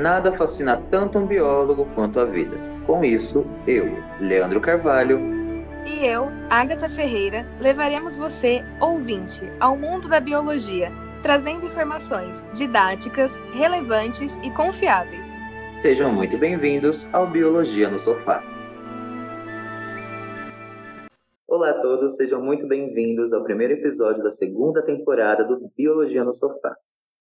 [0.00, 2.56] nada fascina tanto um biólogo quanto a vida.
[2.86, 5.18] Com isso, eu, Leandro Carvalho,
[5.86, 10.90] e eu, Agatha Ferreira, levaremos você, ouvinte, ao mundo da biologia,
[11.22, 15.26] trazendo informações didáticas, relevantes e confiáveis.
[15.80, 18.42] Sejam muito bem-vindos ao Biologia no Sofá.
[21.48, 26.32] Olá a todos, sejam muito bem-vindos ao primeiro episódio da segunda temporada do Biologia no
[26.32, 26.76] Sofá.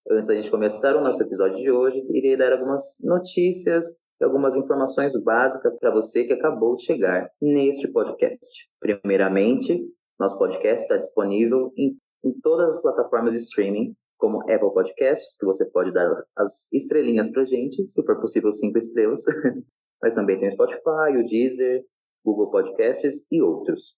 [0.07, 3.85] Antes da gente começar o nosso episódio de hoje, irei dar algumas notícias
[4.19, 8.69] e algumas informações básicas para você que acabou de chegar neste podcast.
[8.79, 9.79] Primeiramente,
[10.19, 15.45] nosso podcast está disponível em, em todas as plataformas de streaming, como Apple Podcasts, que
[15.45, 19.23] você pode dar as estrelinhas para gente, se for possível cinco estrelas.
[20.01, 21.83] Mas também tem o Spotify, o Deezer,
[22.25, 23.97] Google Podcasts e outros.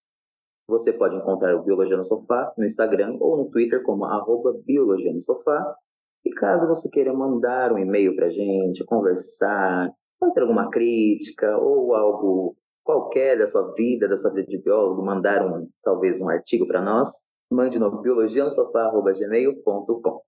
[0.68, 5.14] Você pode encontrar o Biologia no Sofá no Instagram ou no Twitter como arroba Biologia
[5.14, 5.76] no Sofá
[6.26, 11.96] e caso você queira mandar um e-mail para a gente, conversar, fazer alguma crítica ou
[11.96, 16.68] algo qualquer da sua vida, da sua vida de biólogo, mandar um talvez um artigo
[16.68, 17.10] para nós,
[17.52, 20.22] mande no biologianosofá.gmail.com.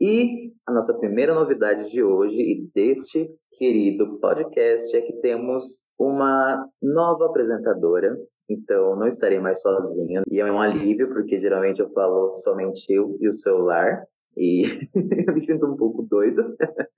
[0.00, 6.68] E a nossa primeira novidade de hoje e deste querido podcast é que temos uma
[6.82, 8.14] nova apresentadora.
[8.48, 10.22] Então, não estarei mais sozinho.
[10.30, 14.06] E é um alívio, porque geralmente eu falo somente eu e o celular
[14.36, 14.62] e
[15.26, 16.56] eu me sinto um pouco doido.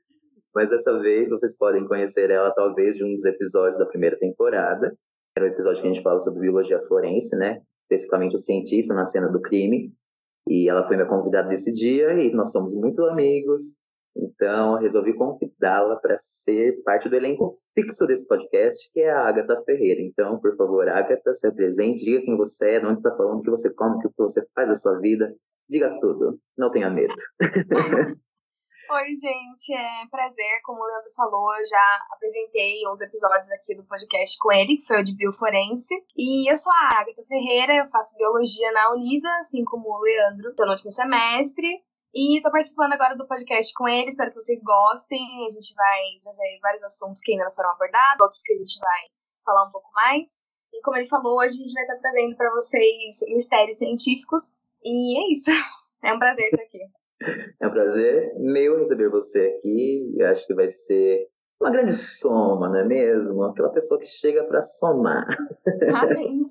[0.55, 4.97] Mas dessa vez vocês podem conhecer ela talvez de um dos episódios da primeira temporada.
[5.37, 7.61] Era o episódio que a gente fala sobre biologia forense, né?
[7.83, 9.93] Especificamente o cientista na cena do crime.
[10.49, 13.79] E ela foi minha convidada desse dia e nós somos muito amigos.
[14.17, 19.29] Então, eu resolvi convidá-la para ser parte do elenco fixo desse podcast, que é a
[19.29, 20.01] Agatha Ferreira.
[20.01, 23.43] Então, por favor, Agatha, se apresente, diga quem você é, de onde está falando, o
[23.43, 25.33] que você come, o que você faz da sua vida,
[25.69, 27.15] Diga tudo, não tenha medo.
[28.91, 30.63] Oi, gente, é prazer.
[30.65, 34.87] Como o Leandro falou, eu já apresentei uns episódios aqui do podcast com ele, que
[34.87, 35.95] foi o de Bioforense.
[36.17, 40.49] E eu sou a Agatha Ferreira, eu faço biologia na Unisa, assim como o Leandro,
[40.49, 41.69] estou no último semestre.
[42.15, 45.21] E tô participando agora do podcast com ele, espero que vocês gostem.
[45.47, 48.79] A gente vai trazer vários assuntos que ainda não foram abordados, outros que a gente
[48.81, 49.01] vai
[49.45, 50.31] falar um pouco mais.
[50.73, 55.19] E como ele falou, hoje a gente vai estar trazendo para vocês mistérios científicos e
[55.19, 55.51] é isso.
[56.01, 56.79] É um prazer estar aqui.
[57.61, 60.15] É um prazer meu receber você aqui.
[60.17, 61.27] Eu acho que vai ser
[61.61, 63.43] uma grande soma, não é mesmo?
[63.43, 65.27] Aquela pessoa que chega para somar.
[65.93, 66.49] Amém.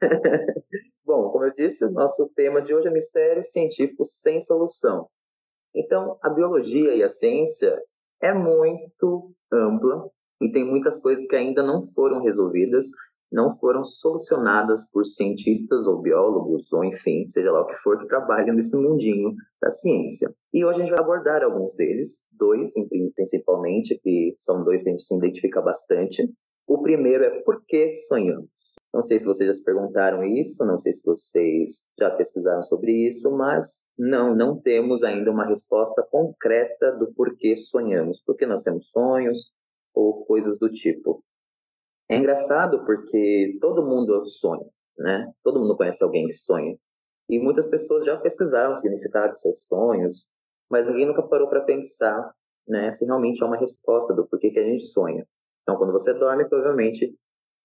[1.04, 5.06] Bom, como eu disse, o nosso tema de hoje é mistério científico sem solução.
[5.74, 7.78] Então, a biologia e a ciência
[8.22, 12.86] é muito ampla e tem muitas coisas que ainda não foram resolvidas
[13.30, 18.06] não foram solucionadas por cientistas ou biólogos, ou enfim, seja lá o que for, que
[18.06, 20.34] trabalham nesse mundinho da ciência.
[20.52, 22.72] E hoje a gente vai abordar alguns deles, dois
[23.14, 26.28] principalmente, que são dois que a gente se identifica bastante.
[26.66, 28.76] O primeiro é por que sonhamos?
[28.92, 33.08] Não sei se vocês já se perguntaram isso, não sei se vocês já pesquisaram sobre
[33.08, 38.22] isso, mas não, não temos ainda uma resposta concreta do porquê sonhamos.
[38.22, 39.52] Por que nós temos sonhos
[39.94, 41.24] ou coisas do tipo.
[42.08, 44.66] É engraçado porque todo mundo sonha,
[44.98, 45.30] né?
[45.44, 46.76] Todo mundo conhece alguém que sonha.
[47.28, 50.30] E muitas pessoas já pesquisaram o significado de seus sonhos,
[50.70, 52.32] mas ninguém nunca parou para pensar,
[52.66, 55.26] né, se realmente há uma resposta do porquê que a gente sonha.
[55.62, 57.14] Então, quando você dorme, provavelmente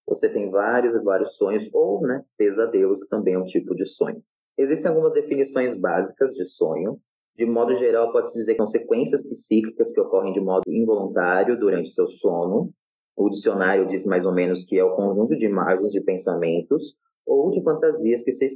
[0.06, 3.86] você tem vários e vários sonhos, ou né, pesadelos, que também é um tipo de
[3.86, 4.22] sonho.
[4.58, 7.00] Existem algumas definições básicas de sonho.
[7.34, 11.88] De modo geral, pode-se dizer que são sequências psíquicas que ocorrem de modo involuntário durante
[11.88, 12.70] seu sono,
[13.16, 17.50] o dicionário diz mais ou menos que é o conjunto de imagens de pensamentos ou
[17.50, 18.48] de fantasias que se,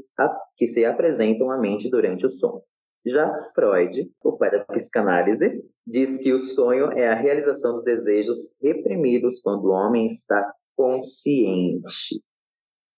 [0.56, 2.62] que se apresentam à mente durante o sono.
[3.06, 8.50] Já Freud, o pai da psicanálise, diz que o sonho é a realização dos desejos
[8.60, 12.22] reprimidos quando o homem está consciente.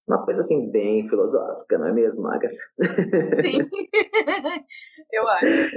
[0.09, 2.57] Uma coisa assim bem filosófica, não é mesmo, Agatha?
[3.43, 3.61] Sim,
[5.13, 5.77] eu acho.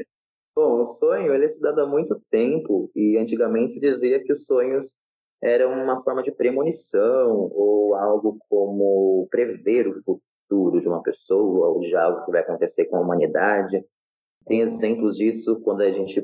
[0.55, 4.45] Bom, o sonho ele é estudado há muito tempo e antigamente se dizia que os
[4.45, 4.97] sonhos
[5.43, 11.81] era uma forma de premonição ou algo como prever o futuro de uma pessoa ou
[11.81, 13.83] de algo que vai acontecer com a humanidade.
[14.45, 16.23] Tem exemplos disso quando a gente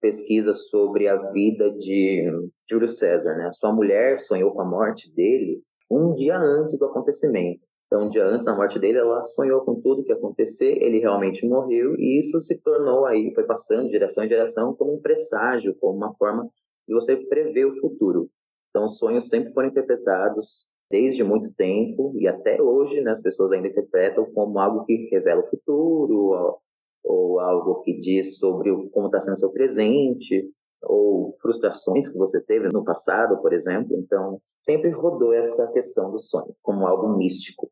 [0.00, 2.24] pesquisa sobre a vida de
[2.68, 3.50] Júlio César, né?
[3.52, 7.66] Sua mulher sonhou com a morte dele um dia antes do acontecimento.
[7.86, 11.00] Então, um dia antes da morte dele, ela sonhou com tudo que ia acontecer, ele
[11.00, 15.00] realmente morreu, e isso se tornou aí, foi passando de geração em geração como um
[15.00, 16.48] presságio, como uma forma
[16.86, 18.30] de você prever o futuro.
[18.70, 23.52] Então, os sonhos sempre foram interpretados desde muito tempo e até hoje, né, as pessoas
[23.52, 26.58] ainda interpretam como algo que revela o futuro
[27.04, 30.48] ou, algo que diz sobre como está sendo seu presente.
[30.82, 33.96] ou frustrações que você teve no passado, por exemplo.
[33.96, 37.70] Então, sempre rodou essa questão do sonho como algo místico.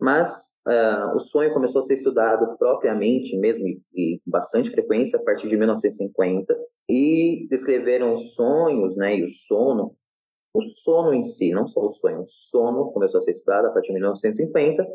[0.00, 5.22] Mas uh, o sonho começou a ser estudado propriamente, mesmo e com bastante frequência, a
[5.22, 6.54] partir de 1950,
[6.88, 9.94] e descreveram os sonhos né, e o sono.
[10.54, 13.70] O sono em si, não só o sonho, o sono começou a ser estudado a
[13.72, 14.86] partir de 1950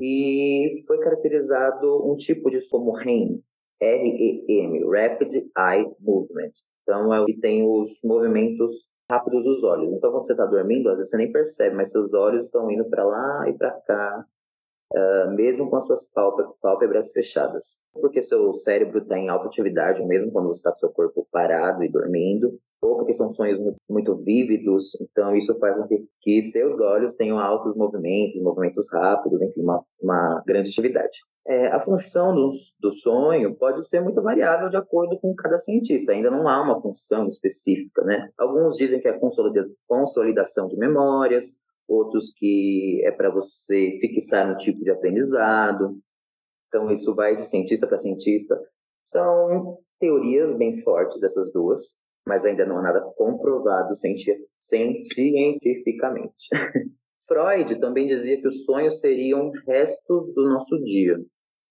[0.00, 3.42] e foi caracterizado um tipo de sono REM,
[3.80, 6.52] R-E-M, Rapid Eye Movement.
[6.82, 9.92] Então, é o que tem os movimentos rápidos dos olhos.
[9.92, 12.88] Então, quando você está dormindo, às vezes você nem percebe, mas seus olhos estão indo
[12.88, 14.24] para lá e para cá,
[14.94, 16.08] uh, mesmo com as suas
[16.60, 17.82] pálpebras fechadas.
[17.92, 21.82] Porque seu cérebro está em alta atividade, mesmo quando você está com seu corpo parado
[21.82, 26.80] e dormindo, ou porque são sonhos muito, vívidos, então isso faz com que, que, seus
[26.80, 31.18] olhos tenham altos movimentos, movimentos rápidos, enfim, uma, uma grande atividade.
[31.46, 32.50] É, a função do,
[32.80, 36.80] do sonho pode ser muito variável de acordo com cada cientista, ainda não há uma
[36.80, 38.30] função específica, né?
[38.38, 39.20] Alguns dizem que é
[39.86, 41.58] consolidação de memórias,
[41.90, 45.98] outros que é para você fixar um tipo de aprendizado.
[46.68, 48.58] Então, isso vai de cientista para cientista.
[49.04, 51.96] São teorias bem fortes, essas duas,
[52.26, 56.48] mas ainda não há nada comprovado cientificamente.
[57.26, 61.16] Freud também dizia que os sonhos seriam restos do nosso dia,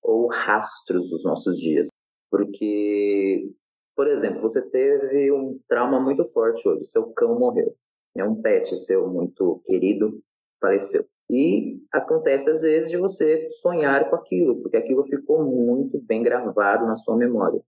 [0.02, 1.88] ou rastros dos nossos dias.
[2.32, 3.52] Porque,
[3.96, 7.76] por exemplo, você teve um trauma muito forte hoje, seu cão morreu
[8.18, 10.22] é um pet seu muito querido
[10.60, 11.04] faleceu.
[11.30, 16.86] E acontece às vezes de você sonhar com aquilo, porque aquilo ficou muito bem gravado
[16.86, 17.62] na sua memória.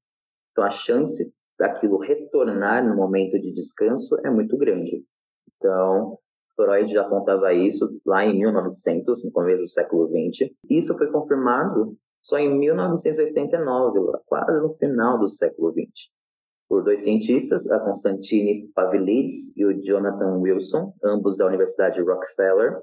[0.51, 5.05] Então a chance daquilo retornar no momento de descanso é muito grande.
[5.55, 6.17] Então,
[6.55, 10.57] Freud já apontava isso lá em 1900, no começo do século 20.
[10.71, 15.91] Isso foi confirmado só em 1989, quase no final do século 20
[16.67, 22.79] por dois cientistas, a Constantine Pavlidis e o Jonathan Wilson, ambos da Universidade Rockefeller,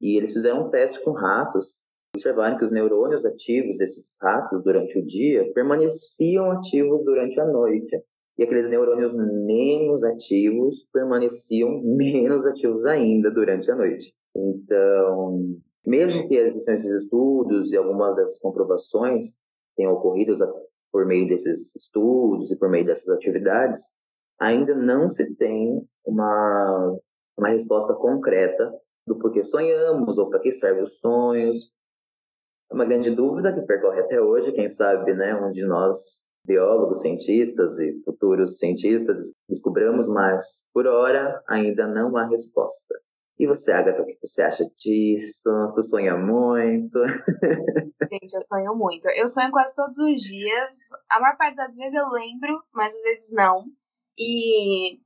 [0.00, 1.86] e eles fizeram um teste com ratos
[2.16, 8.02] observaram que os neurônios ativos desses ratos durante o dia permaneciam ativos durante a noite.
[8.38, 14.14] E aqueles neurônios menos ativos permaneciam menos ativos ainda durante a noite.
[14.34, 15.56] Então,
[15.86, 19.36] mesmo que existam esses estudos e algumas dessas comprovações
[19.76, 20.34] tenham ocorrido
[20.92, 23.82] por meio desses estudos e por meio dessas atividades,
[24.38, 26.98] ainda não se tem uma,
[27.36, 28.72] uma resposta concreta
[29.06, 31.72] do porquê sonhamos ou para que servem os sonhos.
[32.70, 37.78] É uma grande dúvida que percorre até hoje, quem sabe, né, onde nós, biólogos, cientistas
[37.78, 42.94] e futuros cientistas, descobramos, mas por hora ainda não há resposta.
[43.38, 45.50] E você, Agatha, o que você acha disso?
[45.74, 46.98] Tu sonha muito?
[48.10, 49.08] Gente, eu sonho muito.
[49.10, 50.72] Eu sonho quase todos os dias.
[51.10, 53.66] A maior parte das vezes eu lembro, mas às vezes não.
[54.18, 54.98] E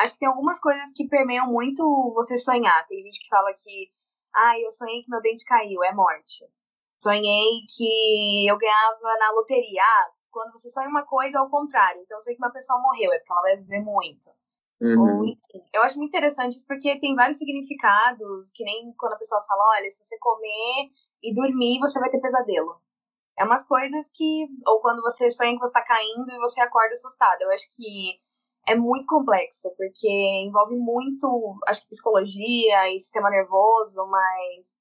[0.00, 2.86] acho que tem algumas coisas que permeiam muito você sonhar.
[2.88, 3.88] Tem gente que fala que,
[4.34, 6.44] ah, eu sonhei que meu dente caiu, é morte.
[7.00, 9.82] Sonhei que eu ganhava na loteria.
[9.82, 12.02] Ah, quando você sonha uma coisa, é o contrário.
[12.02, 14.28] Então eu sei que uma pessoa morreu, é porque ela vai viver muito.
[14.78, 15.20] Uhum.
[15.20, 19.18] Ou, enfim, eu acho muito interessante isso porque tem vários significados, que nem quando a
[19.18, 20.90] pessoa fala, olha, se você comer
[21.22, 22.78] e dormir, você vai ter pesadelo.
[23.38, 24.46] É umas coisas que.
[24.66, 27.40] Ou quando você sonha que você tá caindo e você acorda assustado.
[27.40, 28.20] Eu acho que
[28.68, 30.08] é muito complexo, porque
[30.44, 34.76] envolve muito, acho que psicologia e sistema nervoso, mas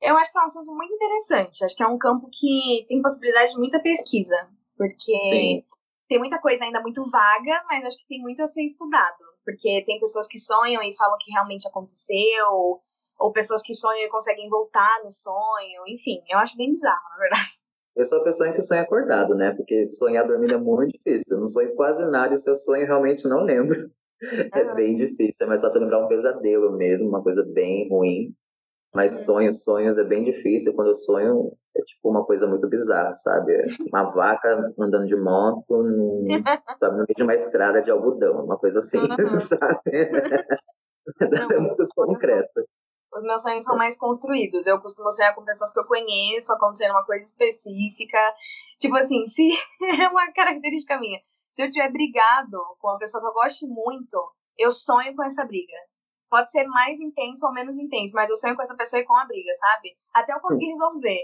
[0.00, 1.64] eu acho que é um assunto muito interessante.
[1.64, 5.64] Acho que é um campo que tem possibilidade de muita pesquisa, porque Sim.
[6.08, 9.24] tem muita coisa ainda muito vaga, mas acho que tem muito a ser estudado.
[9.44, 12.80] Porque tem pessoas que sonham e falam que realmente aconteceu,
[13.18, 17.18] ou pessoas que sonham e conseguem voltar no sonho, enfim, eu acho bem bizarro, na
[17.18, 17.50] verdade.
[17.96, 19.52] Eu sou a pessoa que sonha acordado, né?
[19.52, 21.24] Porque sonhar dormindo é muito difícil.
[21.30, 23.90] Eu não sonho quase nada e se eu sonho realmente não lembro.
[24.52, 28.34] É bem difícil, é mais fácil lembrar um pesadelo mesmo, uma coisa bem ruim.
[28.94, 29.24] Mas uhum.
[29.24, 30.74] sonhos, sonhos é bem difícil.
[30.74, 33.52] Quando eu sonho, é tipo uma coisa muito bizarra, sabe?
[33.52, 35.64] É uma vaca andando de moto,
[36.78, 39.34] sabe, no meio de uma estrada de algodão, uma coisa assim, uhum.
[39.36, 40.10] sabe?
[41.20, 42.64] Não, é muito concreto.
[43.14, 44.66] Os meus sonhos são mais construídos.
[44.66, 48.18] Eu costumo sonhar com pessoas que eu conheço, acontecendo uma coisa específica.
[48.78, 49.48] Tipo assim, se
[50.00, 51.20] é uma característica minha.
[51.50, 55.44] Se eu tiver brigado com uma pessoa que eu goste muito, eu sonho com essa
[55.44, 55.76] briga.
[56.30, 59.16] Pode ser mais intenso ou menos intenso, mas eu sonho com essa pessoa e com
[59.16, 59.96] a briga, sabe?
[60.12, 61.20] Até eu conseguir resolver.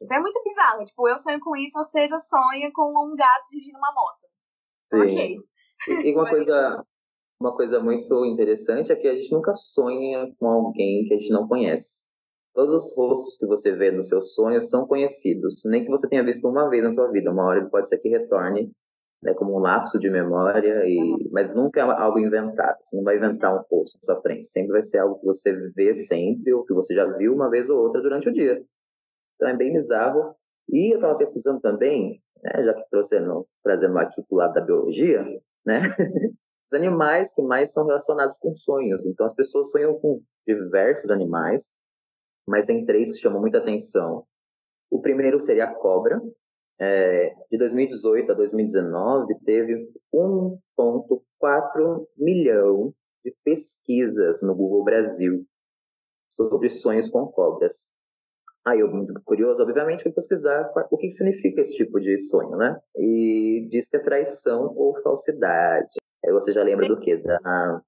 [0.00, 0.84] Então é muito bizarro.
[0.84, 4.26] Tipo, eu sonho com isso, você já sonha com um gato dirigindo uma moto.
[4.86, 5.00] Sim.
[5.00, 6.04] Ok.
[6.04, 6.84] E uma coisa,
[7.40, 11.32] uma coisa muito interessante é que a gente nunca sonha com alguém que a gente
[11.32, 12.06] não conhece.
[12.54, 16.24] Todos os rostos que você vê nos seus sonhos são conhecidos, nem que você tenha
[16.24, 17.30] visto uma vez na sua vida.
[17.30, 18.72] Uma hora ele pode ser que retorne
[19.22, 22.78] né, como um lapso de memória, e, mas nunca é algo inventado.
[22.82, 24.46] Você não vai inventar um post na sua frente.
[24.46, 27.68] Sempre vai ser algo que você vê sempre, ou que você já viu uma vez
[27.68, 28.62] ou outra durante o dia.
[29.34, 30.34] Então é bem bizarro.
[30.68, 34.60] E eu estava pesquisando também, né, já que trouxendo, trazendo aqui para o lado da
[34.60, 35.24] biologia,
[35.64, 35.80] né?
[36.70, 39.06] Os animais que mais são relacionados com sonhos.
[39.06, 41.70] Então as pessoas sonham com diversos animais,
[42.46, 44.24] mas tem três que chamam muita atenção.
[44.90, 46.20] O primeiro seria a cobra,
[46.80, 52.94] é, de 2018 a 2019, teve 1,4 milhão
[53.24, 55.44] de pesquisas no Google Brasil
[56.28, 57.92] sobre sonhos com cobras.
[58.64, 62.78] Aí eu, muito curioso, obviamente, fui pesquisar o que significa esse tipo de sonho, né?
[62.96, 65.94] E diz que é traição ou falsidade.
[66.24, 67.16] Aí você já lembra do quê?
[67.16, 67.82] Da,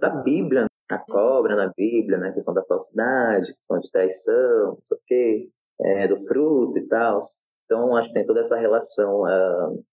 [0.00, 2.28] da Bíblia, a cobra na Bíblia, né?
[2.28, 5.50] A questão da falsidade, questão de traição, não sei o quê,
[5.82, 7.18] é, do fruto e tal.
[7.64, 9.84] Então, acho que tem toda essa relação uh,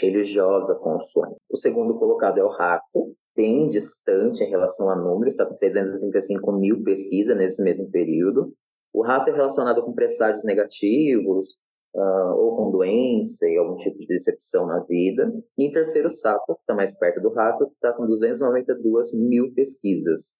[0.00, 1.36] religiosa com o sonho.
[1.50, 6.52] O segundo colocado é o rato, bem distante em relação a números, está com 335
[6.52, 8.52] mil pesquisas nesse mesmo período.
[8.92, 11.58] O rato é relacionado com presságios negativos,
[11.94, 15.32] uh, ou com doença e algum tipo de decepção na vida.
[15.56, 19.52] E em terceiro, o sapo, que está mais perto do rato, está com 292 mil
[19.54, 20.36] pesquisas.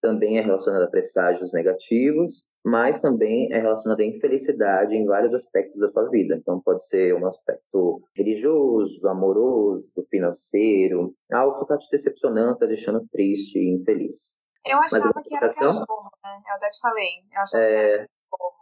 [0.00, 5.80] Também é relacionado a presságios negativos, mas também é relacionada à infelicidade em vários aspectos
[5.80, 6.36] da sua vida.
[6.36, 13.06] Então, pode ser um aspecto religioso, amoroso, financeiro, algo que está te decepcionando, está deixando
[13.10, 14.36] triste e infeliz.
[14.64, 16.42] Eu achava que era cachorro, né?
[16.48, 17.08] Eu até te falei.
[17.32, 17.68] Eu achava é...
[17.68, 18.52] que era cachorro.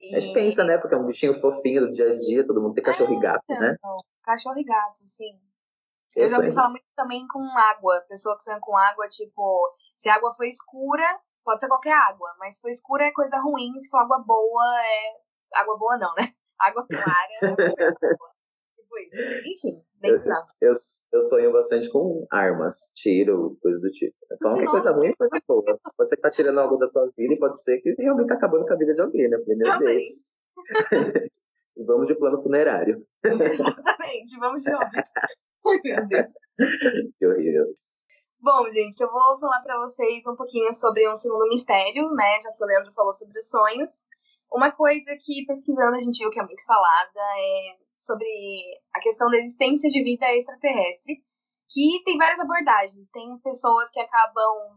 [0.00, 0.14] E...
[0.14, 0.78] A gente pensa, né?
[0.78, 3.20] Porque é um bichinho fofinho do dia a dia, todo mundo tem cachorro é, e
[3.20, 3.74] gato, né?
[3.76, 5.40] Então, cachorro e gato, sim.
[6.14, 8.00] Eu, eu já ouvi falar muito também com água.
[8.08, 11.02] Pessoa que sonha com água, tipo, se a água foi escura,
[11.44, 14.64] Pode ser qualquer água, mas se for escura é coisa ruim, se for água boa
[14.82, 15.60] é.
[15.60, 16.32] Água boa não, né?
[16.58, 17.56] Água clara.
[18.76, 19.48] tipo isso.
[19.48, 20.18] Enfim, bem eu,
[20.60, 20.72] eu,
[21.12, 24.16] eu, sonho bastante com armas, tiro, coisas do tipo.
[24.42, 25.78] Falam que é coisa ruim é coisa boa.
[25.96, 28.34] Pode ser que tá tirando algo da tua vida e pode ser que realmente tá
[28.34, 29.36] acabando com a vida de alguém, né?
[29.46, 29.98] Meu Também.
[29.98, 30.26] Deus.
[31.76, 33.04] e vamos de plano funerário.
[33.24, 35.10] Exatamente, vamos de óbito.
[35.84, 37.12] Meu Deus.
[37.18, 37.66] Que horrível.
[38.44, 42.38] Bom, gente, eu vou falar para vocês um pouquinho sobre um segundo mistério, né?
[42.42, 43.90] Já que o Leandro falou sobre os sonhos.
[44.52, 48.28] Uma coisa que pesquisando a gente viu que é muito falada é sobre
[48.94, 51.24] a questão da existência de vida extraterrestre,
[51.70, 53.08] que tem várias abordagens.
[53.08, 54.76] Tem pessoas que acabam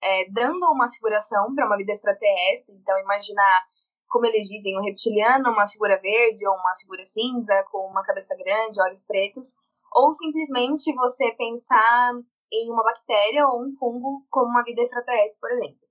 [0.00, 3.66] é, dando uma figuração para uma vida extraterrestre, então imaginar,
[4.06, 8.36] como eles dizem, um reptiliano, uma figura verde ou uma figura cinza com uma cabeça
[8.36, 9.48] grande, olhos pretos,
[9.92, 12.12] ou simplesmente você pensar
[12.62, 15.84] em uma bactéria ou um fungo como uma vida extraterrestre, por exemplo.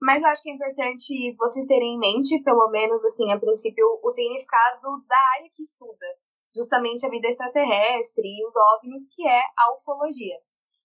[0.00, 3.84] Mas eu acho que é importante vocês terem em mente, pelo menos assim, a princípio,
[4.02, 6.06] o significado da área que estuda,
[6.54, 10.36] justamente a vida extraterrestre e os OVNIs, que é a ufologia.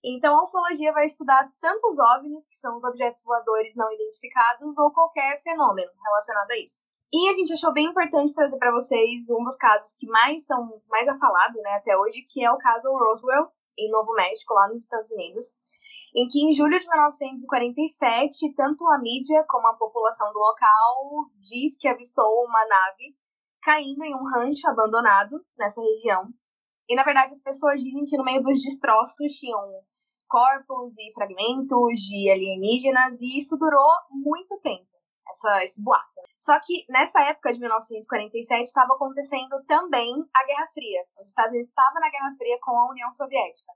[0.04, 4.78] Então, a ufologia vai estudar tanto os OVNIs, que são os objetos voadores não identificados,
[4.78, 6.84] ou qualquer fenômeno relacionado a isso.
[7.14, 10.82] E a gente achou bem importante trazer para vocês um dos casos que mais são
[10.90, 13.48] mais afalado, né, até hoje, que é o caso Roswell,
[13.78, 15.56] em Novo México, lá nos Estados Unidos,
[16.16, 21.78] em que em julho de 1947, tanto a mídia como a população do local diz
[21.78, 23.16] que avistou uma nave
[23.62, 26.28] caindo em um rancho abandonado nessa região.
[26.90, 29.60] E na verdade as pessoas dizem que no meio dos destroços tinham
[30.28, 34.88] corpos e fragmentos de alienígenas e isso durou muito tempo,
[35.30, 36.22] essa, esse boato.
[36.44, 41.02] Só que nessa época de 1947 estava acontecendo também a Guerra Fria.
[41.18, 43.72] Os Estados Unidos estavam na Guerra Fria com a União Soviética.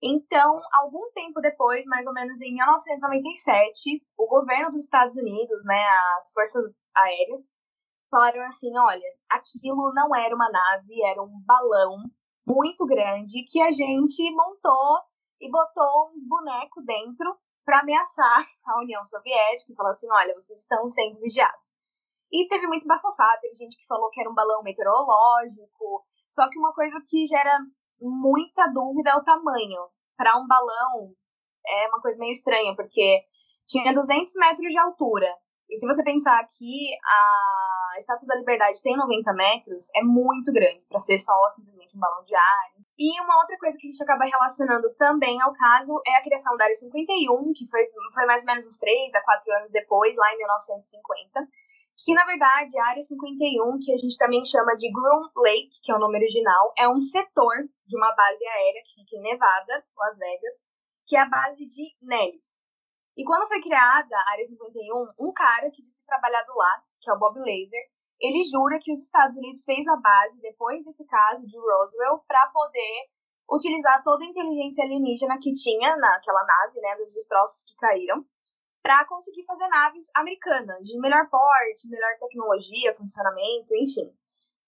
[0.00, 5.88] Então, algum tempo depois, mais ou menos em 1997, o governo dos Estados Unidos, né,
[6.18, 7.40] as forças aéreas,
[8.08, 11.96] falaram assim: olha, aquilo não era uma nave, era um balão
[12.46, 15.00] muito grande que a gente montou
[15.40, 20.60] e botou uns bonecos dentro para ameaçar a União Soviética e falou assim: olha, vocês
[20.60, 21.73] estão sendo vigiados.
[22.34, 26.04] E teve muito bafafá, teve gente que falou que era um balão meteorológico.
[26.28, 27.60] Só que uma coisa que gera
[28.00, 29.86] muita dúvida é o tamanho.
[30.16, 31.14] Para um balão
[31.64, 33.22] é uma coisa meio estranha, porque
[33.64, 35.32] tinha 200 metros de altura.
[35.70, 40.84] E se você pensar que a Estátua da Liberdade tem 90 metros, é muito grande
[40.88, 42.70] para ser só simplesmente um balão de ar.
[42.98, 46.56] E uma outra coisa que a gente acaba relacionando também ao caso é a criação
[46.56, 50.16] da Área 51, que foi, foi mais ou menos uns 3 a 4 anos depois,
[50.16, 51.48] lá em 1950
[51.96, 55.92] que na verdade a Área 51, que a gente também chama de Groom Lake, que
[55.92, 57.54] é o nome original, é um setor
[57.86, 60.56] de uma base aérea que fica em Nevada, Las Vegas,
[61.06, 62.58] que é a base de Nellis.
[63.16, 67.12] E quando foi criada a Área 51, um cara que disse trabalhado lá, que é
[67.12, 67.82] o Bob Laser,
[68.20, 72.46] ele jura que os Estados Unidos fez a base, depois desse caso de Roswell, para
[72.48, 73.08] poder
[73.50, 78.24] utilizar toda a inteligência alienígena que tinha naquela nave, né, dos destroços que caíram,
[78.84, 84.12] para conseguir fazer naves americanas, de melhor porte, melhor tecnologia, funcionamento, enfim.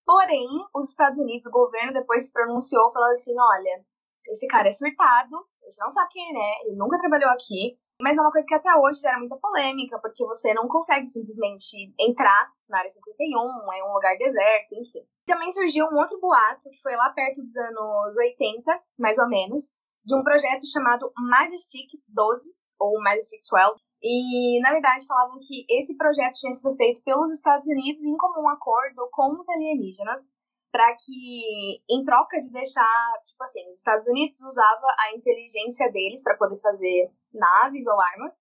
[0.07, 3.85] Porém, os Estados Unidos, o governo depois se pronunciou falando assim: olha,
[4.31, 8.17] esse cara é surtado, a gente não sabe quem é, ele nunca trabalhou aqui, mas
[8.17, 12.51] é uma coisa que até hoje gera muita polêmica, porque você não consegue simplesmente entrar
[12.71, 15.07] na área 51, é um lugar deserto, enfim.
[15.27, 19.75] Também surgiu um outro boato, que foi lá perto dos anos 80, mais ou menos,
[20.07, 25.97] de um projeto chamado Majestic 12, ou Majestic 12, e, na verdade, falavam que esse
[25.97, 30.31] projeto tinha sido feito pelos Estados Unidos em comum acordo com os alienígenas,
[30.71, 36.23] para que, em troca de deixar, tipo assim, os Estados Unidos usava a inteligência deles
[36.23, 38.35] para poder fazer naves ou armas,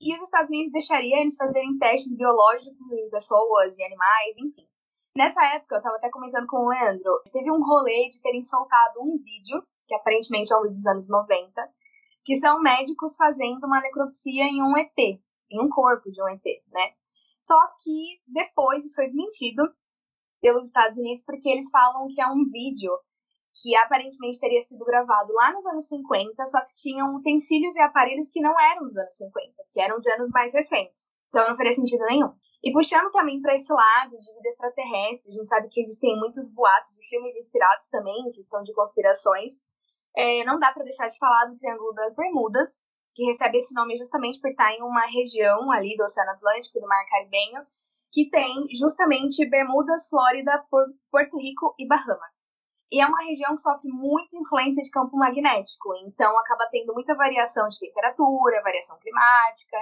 [0.00, 4.66] e os Estados Unidos deixaria eles fazerem testes biológicos em pessoas e animais, enfim.
[5.16, 9.00] Nessa época, eu estava até comentando com o Leandro, teve um rolê de terem soltado
[9.00, 11.70] um vídeo, que aparentemente é um dos anos 90,
[12.26, 16.42] que são médicos fazendo uma necropsia em um ET, em um corpo de um ET,
[16.72, 16.90] né?
[17.44, 19.62] Só que depois isso foi desmentido
[20.42, 22.92] pelos Estados Unidos porque eles falam que é um vídeo
[23.62, 28.28] que aparentemente teria sido gravado lá nos anos 50, só que tinham utensílios e aparelhos
[28.28, 31.12] que não eram dos anos 50, que eram de anos mais recentes.
[31.28, 32.32] Então não faria sentido nenhum.
[32.62, 36.48] E puxando também para esse lado de vida extraterrestre, a gente sabe que existem muitos
[36.50, 39.62] boatos e filmes inspirados também em questão de conspirações.
[40.16, 42.80] É, não dá para deixar de falar do Triângulo das Bermudas,
[43.14, 46.80] que recebe esse nome justamente por estar em uma região ali do Oceano Atlântico e
[46.80, 47.66] do Mar Caribenho,
[48.12, 50.64] que tem justamente Bermudas, Flórida,
[51.10, 52.46] Porto Rico e Bahamas.
[52.90, 57.14] E é uma região que sofre muita influência de campo magnético, então acaba tendo muita
[57.14, 59.76] variação de temperatura, variação climática.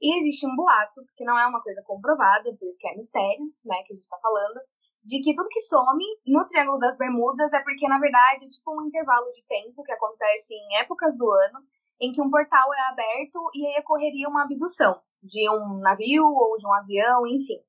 [0.00, 3.64] E existe um boato, que não é uma coisa comprovada, por isso que é mistérios,
[3.64, 4.60] né, que a gente está falando,
[5.06, 8.76] de que tudo que some no Triângulo das Bermudas é porque, na verdade, é tipo
[8.76, 11.60] um intervalo de tempo que acontece em épocas do ano,
[12.00, 16.58] em que um portal é aberto e aí ocorreria uma abdução de um navio ou
[16.58, 17.62] de um avião, enfim.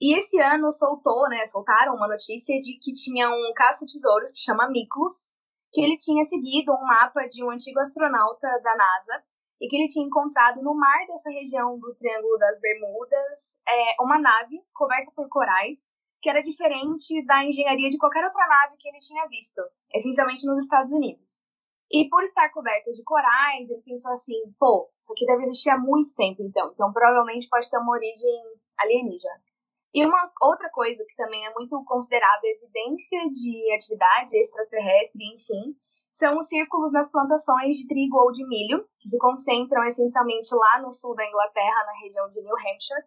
[0.00, 4.70] E esse ano soltou, né, soltaram uma notícia de que tinha um caça-tesouros que chama
[4.70, 5.28] Miklos,
[5.72, 9.24] que ele tinha seguido um mapa de um antigo astronauta da NASA
[9.60, 14.18] e que ele tinha encontrado no mar dessa região do Triângulo das Bermudas é, uma
[14.18, 15.89] nave coberta por corais
[16.20, 19.60] que era diferente da engenharia de qualquer outra nave que ele tinha visto,
[19.94, 21.38] essencialmente nos Estados Unidos.
[21.90, 25.78] E por estar coberta de corais, ele pensou assim: pô, isso aqui deve existir há
[25.78, 28.42] muito tempo então, então provavelmente pode ter uma origem
[28.78, 29.42] alienígena.
[29.92, 35.74] E uma outra coisa que também é muito considerada evidência de atividade extraterrestre, enfim,
[36.12, 40.80] são os círculos nas plantações de trigo ou de milho, que se concentram essencialmente lá
[40.80, 43.02] no sul da Inglaterra, na região de New Hampshire,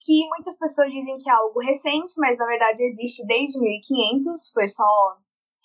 [0.00, 4.68] que muitas pessoas dizem que é algo recente, mas na verdade existe desde 1500, foi
[4.68, 5.16] só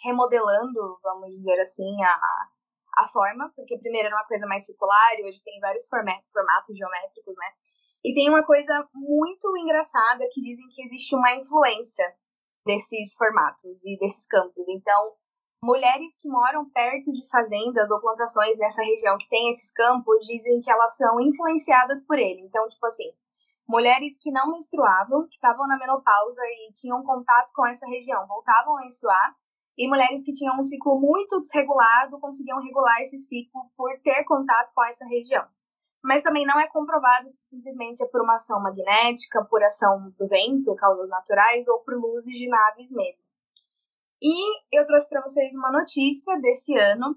[0.03, 2.19] remodelando, vamos dizer assim, a,
[2.97, 7.35] a forma, porque primeiro era uma coisa mais circular e hoje tem vários formatos, geométricos,
[7.37, 7.47] né?
[8.03, 12.05] E tem uma coisa muito engraçada que dizem que existe uma influência
[12.65, 14.65] desses formatos e desses campos.
[14.67, 15.13] Então,
[15.63, 20.59] mulheres que moram perto de fazendas ou plantações nessa região que tem esses campos dizem
[20.61, 22.41] que elas são influenciadas por ele.
[22.41, 23.11] Então, tipo assim,
[23.71, 28.77] mulheres que não menstruavam, que estavam na menopausa e tinham contato com essa região, voltavam
[28.77, 29.35] a menstruar,
[29.77, 34.71] e mulheres que tinham um ciclo muito desregulado conseguiam regular esse ciclo por ter contato
[34.75, 35.47] com essa região
[36.03, 40.27] mas também não é comprovado se simplesmente é por uma ação magnética, por ação do
[40.27, 43.23] vento, causas naturais, ou por luzes de naves mesmo.
[44.21, 47.15] E eu trouxe para vocês uma notícia desse ano,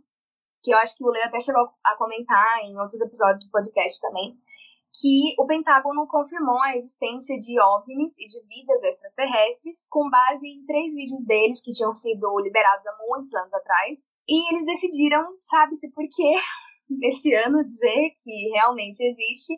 [0.62, 4.00] que eu acho que o Leo até chegou a comentar em outros episódios do podcast
[4.00, 4.38] também,
[5.00, 10.64] que o Pentágono confirmou a existência de OVNIs e de vidas extraterrestres com base em
[10.64, 14.06] três vídeos deles que tinham sido liberados há muitos anos atrás.
[14.28, 16.34] E eles decidiram, sabe-se por quê,
[16.88, 19.54] nesse ano dizer que realmente existe,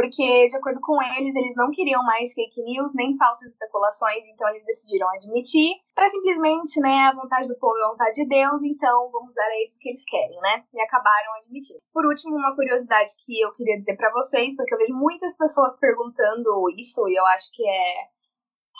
[0.00, 4.48] porque, de acordo com eles, eles não queriam mais fake news nem falsas especulações, então
[4.48, 8.62] eles decidiram admitir, para simplesmente, né, a vontade do povo é a vontade de Deus,
[8.62, 10.64] então vamos dar a eles o que eles querem, né?
[10.72, 11.80] E acabaram admitindo.
[11.92, 15.76] Por último, uma curiosidade que eu queria dizer para vocês, porque eu vejo muitas pessoas
[15.78, 17.94] perguntando isso, e eu acho que é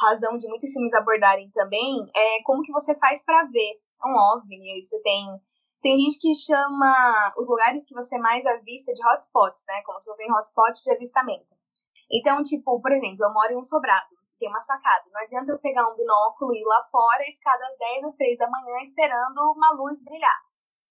[0.01, 4.83] razão de muitos filmes abordarem também, é como que você faz para ver um OVNI,
[4.83, 5.27] você tem
[5.83, 9.83] tem gente que chama os lugares que você mais avista de hotspots, né?
[9.85, 11.47] Como se fossem hotspots de avistamento.
[12.11, 15.05] Então, tipo, por exemplo, eu moro em um sobrado, tem uma sacada.
[15.13, 18.15] Não adianta eu pegar um binóculo e ir lá fora e ficar das 10 às
[18.17, 20.41] 3 da manhã esperando uma luz brilhar.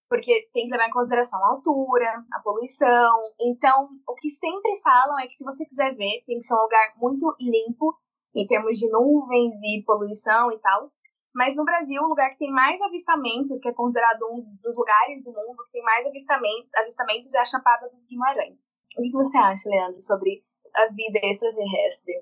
[0.07, 3.19] Porque tem que levar em consideração a altura, a poluição.
[3.39, 6.61] Então, o que sempre falam é que se você quiser ver, tem que ser um
[6.61, 7.95] lugar muito limpo,
[8.33, 10.87] em termos de nuvens e poluição e tal.
[11.33, 15.23] Mas no Brasil, o lugar que tem mais avistamentos, que é considerado um dos lugares
[15.23, 18.73] do mundo que tem mais avistamentos, avistamentos é a Chapada dos Guimarães.
[18.97, 20.43] O que você acha, Leandro, sobre
[20.75, 22.13] a vida extraterrestre?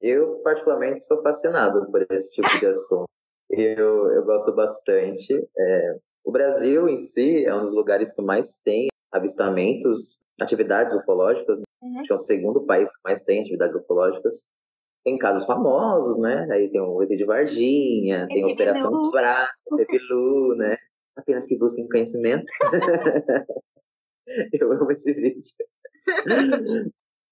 [0.00, 3.06] Eu, particularmente, sou fascinado por esse tipo de assunto.
[3.48, 5.32] Eu, eu gosto bastante.
[5.56, 11.60] É, o Brasil em si é um dos lugares que mais tem avistamentos, atividades ufológicas.
[11.60, 11.64] Né?
[11.82, 11.98] Uhum.
[11.98, 14.44] Acho que é o segundo país que mais tem atividades ufológicas.
[15.04, 16.48] Tem casos famosos, né?
[16.50, 19.52] Aí tem o ET de Varginha, tem a Operação Prata,
[19.90, 20.76] Bilu, né?
[21.14, 22.46] Apenas que busquem conhecimento.
[24.52, 25.42] Eu amo esse vídeo.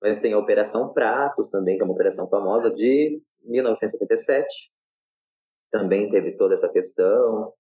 [0.03, 4.71] Mas tem a Operação Pratos também, que é uma operação famosa de 1977.
[5.71, 7.53] Também teve toda essa questão.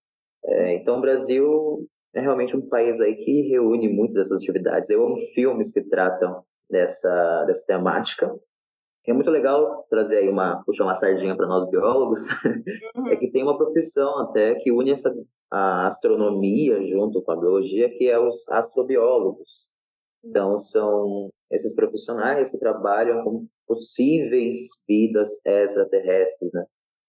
[0.44, 4.90] É, então, o Brasil é realmente um país aí que reúne muitas dessas atividades.
[4.90, 8.34] Eu amo filmes que tratam dessa, dessa temática.
[9.04, 12.28] É muito legal trazer aí uma, puxar uma sardinha para nós biólogos,
[12.96, 13.08] uhum.
[13.08, 15.12] é que tem uma profissão até que une essa,
[15.50, 19.72] a astronomia junto com a biologia, que é os astrobiólogos.
[20.24, 24.56] Então, são esses profissionais que trabalham com possíveis
[24.88, 26.64] vidas extraterrestres, né?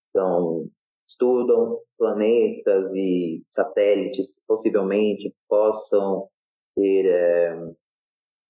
[0.10, 0.68] Então,
[1.08, 6.28] estudam planetas e satélites que possivelmente possam
[6.76, 7.56] ter é,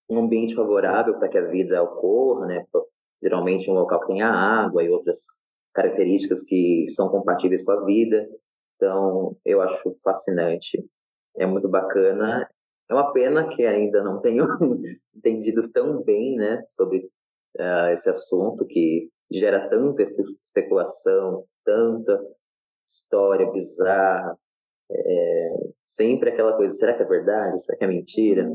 [0.09, 2.65] um ambiente favorável para que a vida ocorra, né?
[3.23, 5.25] Geralmente um local que tenha água e outras
[5.73, 8.27] características que são compatíveis com a vida.
[8.75, 10.83] Então, eu acho fascinante,
[11.37, 12.47] é muito bacana.
[12.89, 14.43] É uma pena que ainda não tenho
[15.15, 17.09] entendido tão bem né, sobre
[17.57, 22.21] uh, esse assunto, que gera tanta especulação, tanta
[22.85, 24.37] história bizarra.
[24.91, 25.49] É,
[25.83, 27.59] sempre aquela coisa, será que é verdade?
[27.61, 28.51] Será que é mentira?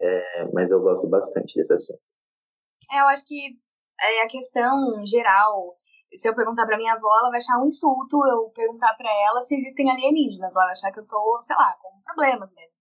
[0.00, 2.00] É, mas eu gosto bastante desse assunto.
[2.92, 3.58] É, eu acho que
[4.00, 5.76] é, a questão geral,
[6.14, 9.40] se eu perguntar pra minha avó, ela vai achar um insulto eu perguntar para ela
[9.40, 10.54] se existem alienígenas.
[10.54, 12.72] Ela vai achar que eu tô, sei lá, com problemas mesmo.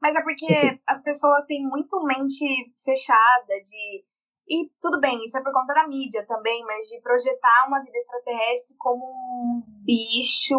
[0.00, 0.46] Mas é porque
[0.86, 4.04] as pessoas têm muito mente fechada de.
[4.50, 7.98] E tudo bem, isso é por conta da mídia também, mas de projetar uma vida
[7.98, 10.58] extraterrestre como um bicho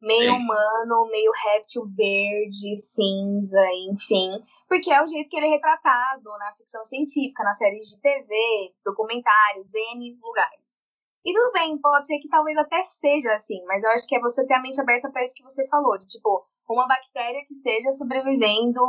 [0.00, 4.42] meio humano, meio réptil verde, cinza, enfim.
[4.68, 8.74] Porque é o jeito que ele é retratado na ficção científica, nas séries de TV,
[8.84, 10.78] documentários, N lugares.
[11.24, 14.20] E tudo bem, pode ser que talvez até seja assim, mas eu acho que é
[14.20, 17.52] você ter a mente aberta para isso que você falou, de tipo, uma bactéria que
[17.52, 18.80] esteja sobrevivendo,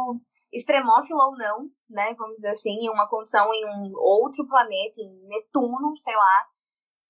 [0.51, 5.27] extremófila ou não, né, vamos dizer assim, em uma condição em um outro planeta, em
[5.27, 6.47] Netuno, sei lá,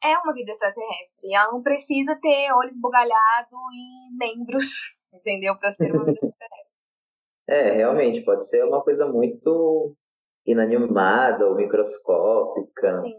[0.04, 1.34] é uma vida extraterrestre.
[1.34, 5.58] Ela não precisa ter olhos bugalhados e membros, entendeu?
[5.58, 6.60] Para ser uma vida extraterrestre.
[7.52, 9.96] É, realmente, pode ser uma coisa muito
[10.46, 13.02] inanimada ou microscópica.
[13.02, 13.16] Sim.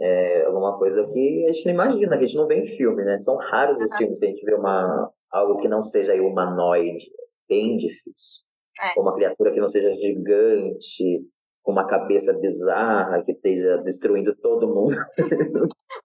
[0.00, 3.04] É alguma coisa que a gente não imagina, que a gente não vê em filme,
[3.04, 3.20] né?
[3.20, 7.04] São raros os filmes que a gente vê uma, algo que não seja humanoide.
[7.46, 8.46] Bem difícil.
[8.80, 8.98] É.
[8.98, 11.22] Ou uma criatura que não seja gigante,
[11.64, 14.94] com uma cabeça bizarra, que esteja destruindo todo mundo.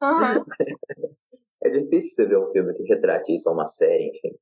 [0.02, 0.46] Uhum.
[1.62, 4.36] é difícil você ver um filme que retrate isso, ou uma série, enfim.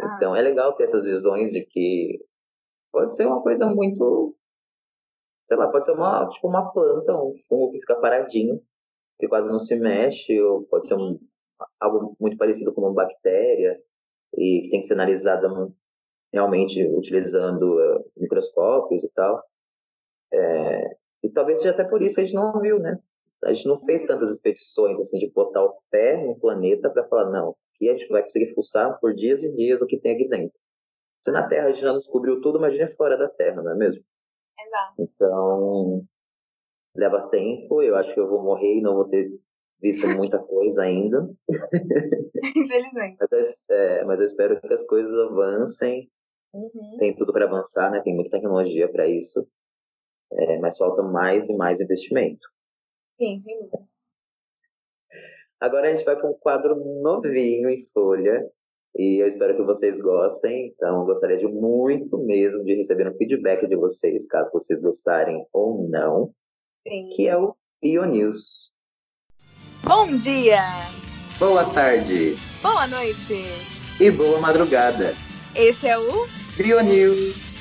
[0.00, 0.14] Ah.
[0.16, 2.20] Então é legal ter essas visões de que
[2.92, 4.36] pode ser uma coisa muito.
[5.46, 8.62] Sei lá, pode ser uma, tipo uma planta, um fungo que fica paradinho,
[9.18, 11.18] que quase não se mexe, ou pode ser um,
[11.80, 13.78] algo muito parecido com uma bactéria,
[14.32, 15.48] e que tem que ser analisada
[16.32, 19.42] realmente utilizando uh, microscópios e tal.
[20.32, 22.98] É, e talvez seja até por isso que a gente não viu, né?
[23.44, 27.30] A gente não fez tantas expedições assim de botar o pé no planeta para falar,
[27.30, 30.28] não, aqui a gente vai conseguir fuçar por dias e dias o que tem aqui
[30.28, 30.58] dentro.
[31.24, 34.02] Se na Terra a gente já descobriu tudo, imagine fora da Terra, não é mesmo?
[34.60, 34.94] Exato.
[34.98, 36.04] Então,
[36.94, 39.30] leva tempo, eu acho que eu vou morrer e não vou ter
[39.80, 41.28] visto muita coisa ainda.
[42.56, 43.16] Infelizmente.
[43.30, 46.10] mas, é, mas eu espero que as coisas avancem.
[46.52, 46.96] Uhum.
[46.98, 48.00] Tem tudo para avançar, né?
[48.00, 49.46] Tem muita tecnologia para isso.
[50.36, 52.46] É, mas falta mais e mais investimento.
[53.18, 53.84] Sim, sem dúvida.
[55.60, 58.46] Agora a gente vai para um quadro novinho em folha.
[58.96, 60.68] E eu espero que vocês gostem.
[60.68, 65.88] Então, gostaria de muito mesmo de receber um feedback de vocês, caso vocês gostarem ou
[65.88, 66.32] não.
[66.86, 67.10] Sim.
[67.14, 68.72] Que é o Bionews.
[69.82, 70.60] Bom dia!
[71.38, 72.36] Boa tarde!
[72.62, 73.44] Boa noite!
[74.00, 75.14] E boa madrugada!
[75.54, 77.53] Esse é o Bionews.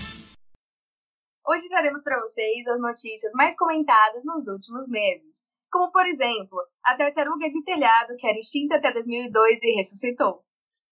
[1.45, 6.95] Hoje traremos para vocês as notícias mais comentadas nos últimos meses, como por exemplo, a
[6.95, 10.41] tartaruga de telhado que era extinta até 2002 e ressuscitou.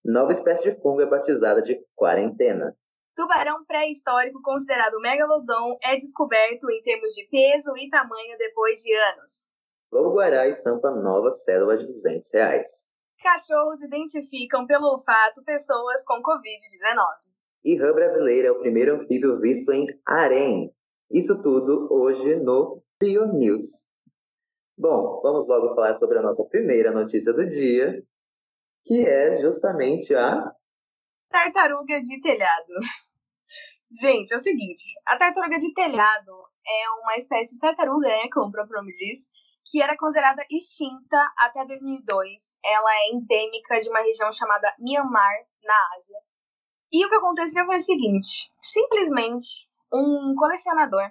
[0.03, 2.75] Nova espécie de fungo é batizada de quarentena.
[3.15, 9.45] Tubarão pré-histórico considerado megalodon é descoberto em termos de peso e tamanho depois de anos.
[9.89, 12.89] Lobo Guará estampa nova cédula de 200 reais.
[13.23, 17.30] Cachorros identificam pelo olfato pessoas com Covid-19.
[17.63, 20.73] E rã brasileira é o primeiro anfíbio visto em harém.
[21.11, 23.87] Isso tudo hoje no Bio News.
[24.77, 28.01] Bom, vamos logo falar sobre a nossa primeira notícia do dia,
[28.85, 30.51] que é justamente a
[31.29, 32.73] tartaruga de telhado.
[33.91, 36.31] Gente, é o seguinte, a tartaruga de telhado
[36.65, 39.27] é uma espécie de tartaruga, né, como o próprio nome diz,
[39.69, 42.57] que era considerada extinta até 2002.
[42.65, 46.30] Ela é endêmica de uma região chamada Myanmar, na Ásia.
[46.91, 51.09] E o que aconteceu foi o seguinte: simplesmente um colecionador,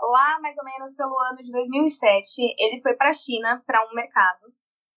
[0.00, 3.94] lá mais ou menos pelo ano de 2007, ele foi para a China para um
[3.94, 4.52] mercado.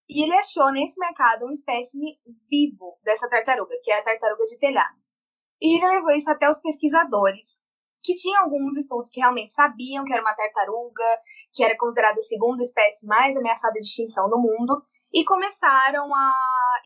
[0.07, 4.59] E ele achou nesse mercado um espécime vivo dessa tartaruga, que é a tartaruga de
[4.59, 4.95] telhado.
[5.61, 7.63] E ele levou isso até os pesquisadores,
[8.03, 11.05] que tinham alguns estudos que realmente sabiam que era uma tartaruga,
[11.53, 16.33] que era considerada a segunda espécie mais ameaçada de extinção do mundo, e começaram a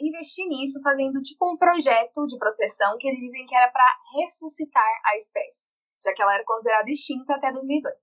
[0.01, 3.87] investir nisso, fazendo tipo um projeto de proteção que eles dizem que era para
[4.19, 5.67] ressuscitar a espécie,
[6.03, 7.93] já que ela era considerada extinta até 2002.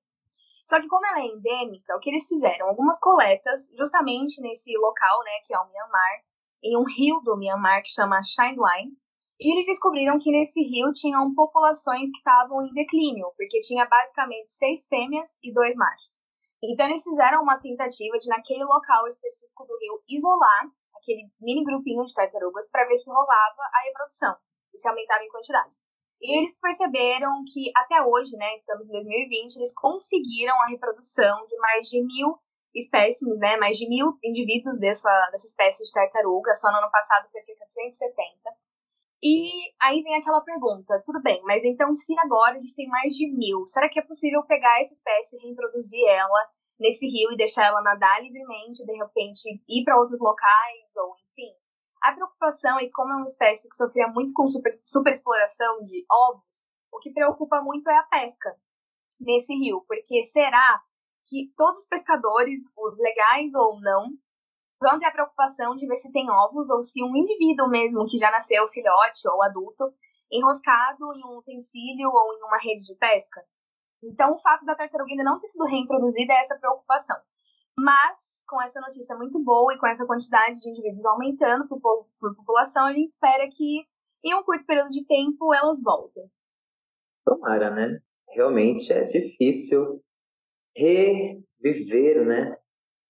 [0.65, 2.69] Só que como ela é endêmica, o que eles fizeram?
[2.69, 6.25] Algumas coletas, justamente nesse local, né, que é o Myanmar,
[6.63, 8.97] em um rio do Myanmar que chama Line,
[9.39, 14.51] e eles descobriram que nesse rio tinham populações que estavam em declínio, porque tinha basicamente
[14.51, 16.24] seis fêmeas e dois machos.
[16.73, 22.05] Então eles fizeram uma tentativa de, naquele local específico do rio, isolar aquele mini grupinho
[22.05, 24.35] de tartarugas para ver se rolava a reprodução
[24.73, 25.71] e se aumentava em quantidade.
[26.21, 31.57] E eles perceberam que até hoje, né, estamos em 2020, eles conseguiram a reprodução de
[31.59, 32.39] mais de mil
[32.75, 36.55] espécimes, né, mais de mil indivíduos dessa, dessa espécie de tartaruga.
[36.55, 38.51] Só no ano passado foi cerca de 170.
[39.27, 43.15] E aí vem aquela pergunta, tudo bem, mas então se agora a gente tem mais
[43.15, 47.65] de mil, será que é possível pegar essa espécie, reintroduzir ela nesse rio e deixar
[47.65, 51.57] ela nadar livremente, de repente ir para outros locais, ou enfim?
[52.03, 56.69] A preocupação é como é uma espécie que sofria muito com super, superexploração de ovos,
[56.93, 58.55] o que preocupa muito é a pesca
[59.19, 60.83] nesse rio, porque será
[61.27, 64.11] que todos os pescadores, os legais ou não,
[64.85, 68.19] vão ter a preocupação de ver se tem ovos ou se um indivíduo mesmo que
[68.19, 69.85] já nasceu filhote ou adulto
[70.31, 73.43] enroscado em um utensílio ou em uma rede de pesca.
[74.03, 77.17] Então, o fato da tartaruga ainda não ter sido reintroduzida é essa preocupação.
[77.79, 81.81] Mas, com essa notícia muito boa e com essa quantidade de indivíduos aumentando por,
[82.21, 83.87] por população, a gente espera que,
[84.23, 86.25] em um curto período de tempo, elas voltem.
[87.25, 88.01] Tomara, né?
[88.29, 90.03] Realmente é difícil
[90.77, 92.57] reviver, né?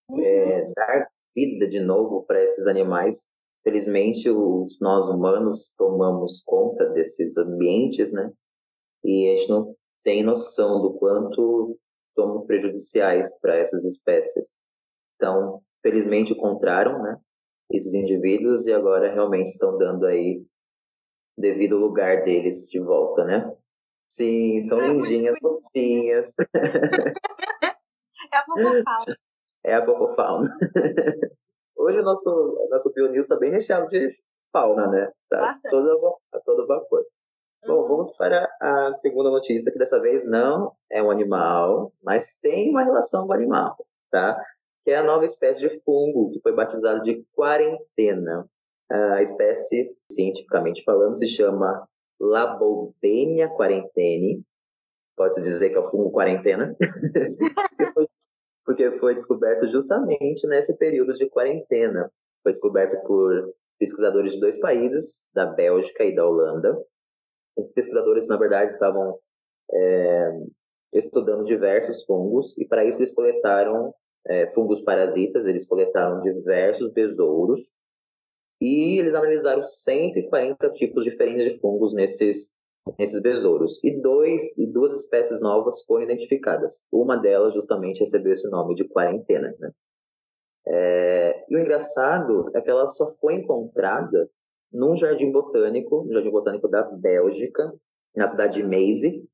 [0.08, 0.22] Uhum.
[0.22, 3.29] É, dar vida de novo para esses animais.
[3.62, 8.31] Felizmente, os, nós humanos tomamos conta desses ambientes, né?
[9.03, 11.79] E a gente não tem noção do quanto
[12.14, 14.51] somos prejudiciais para essas espécies.
[15.16, 17.18] Então, felizmente encontraram, né?
[17.70, 20.44] Esses indivíduos e agora realmente estão dando aí
[21.37, 23.53] devido lugar deles de volta, né?
[24.09, 26.35] Sim, são é lindinhas, fofinhas.
[28.33, 29.16] É a fofofauna
[29.64, 30.48] é a fofofauna.
[31.77, 34.09] Hoje o nosso, nosso BioNews está bem recheado de
[34.53, 35.11] fauna, né?
[35.29, 37.05] Tá todo, a todo vapor.
[37.64, 37.74] Uhum.
[37.74, 42.70] Bom, vamos para a segunda notícia, que dessa vez não é um animal, mas tem
[42.70, 43.77] uma relação com o animal,
[44.11, 44.40] tá?
[44.85, 48.48] Que é a nova espécie de fungo, que foi batizada de quarentena.
[48.90, 51.88] A espécie, cientificamente falando, se chama
[52.20, 54.44] Labobenia quarentene.
[55.16, 56.77] Pode-se dizer que é o fungo quarentena.
[58.64, 62.11] porque foi descoberto justamente nesse período de quarentena.
[62.42, 66.77] Foi descoberto por pesquisadores de dois países, da Bélgica e da Holanda.
[67.57, 69.18] Os pesquisadores, na verdade, estavam
[69.72, 70.31] é,
[70.92, 73.94] estudando diversos fungos e para isso eles coletaram
[74.27, 77.72] é, fungos parasitas, eles coletaram diversos besouros
[78.61, 82.50] e eles analisaram 140 tipos diferentes de fungos nesses
[82.99, 83.83] nesses besouros.
[83.83, 86.85] E, dois, e duas espécies novas foram identificadas.
[86.92, 89.55] Uma delas justamente recebeu esse nome de quarentena.
[89.59, 89.70] Né?
[90.66, 94.31] É, e o engraçado é que ela só foi encontrada
[94.73, 97.73] num jardim botânico, no jardim botânico da Bélgica,
[98.16, 99.29] na cidade de Meise.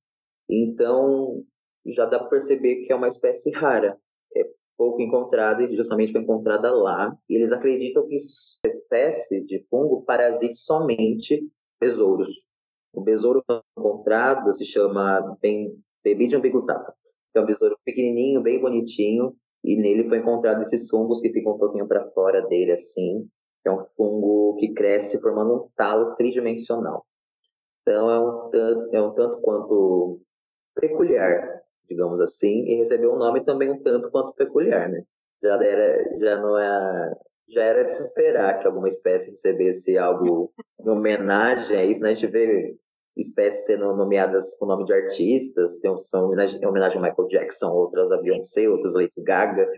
[0.48, 1.42] Então,
[1.86, 3.98] já dá para perceber que é uma espécie rara,
[4.36, 4.44] é
[4.76, 7.16] pouco encontrada e justamente foi encontrada lá.
[7.28, 11.42] E eles acreditam que essa espécie de fungo parasite somente
[11.80, 12.49] besouros.
[12.92, 13.44] O besouro
[13.76, 15.36] encontrado se chama
[16.02, 16.94] Bebidium bigutata.
[17.34, 21.58] É um besouro pequenininho, bem bonitinho, e nele foi encontrado esses fungos que ficam um
[21.58, 23.28] pouquinho para fora dele, assim.
[23.64, 27.06] É um fungo que cresce formando um talo tridimensional.
[27.82, 30.20] Então, é um, tanto, é um tanto quanto
[30.74, 35.04] peculiar, digamos assim, e recebeu um nome também um tanto quanto peculiar, né?
[35.42, 37.14] já era, já não é,
[37.50, 42.10] já era de se esperar que alguma espécie recebesse algo em homenagem a isso, né?
[42.10, 42.76] A gente vê
[43.16, 48.10] espécies sendo nomeadas com nome de artistas, tem são em homenagem a Michael Jackson, outras
[48.10, 49.68] a Beyoncé, outras a Lady Gaga.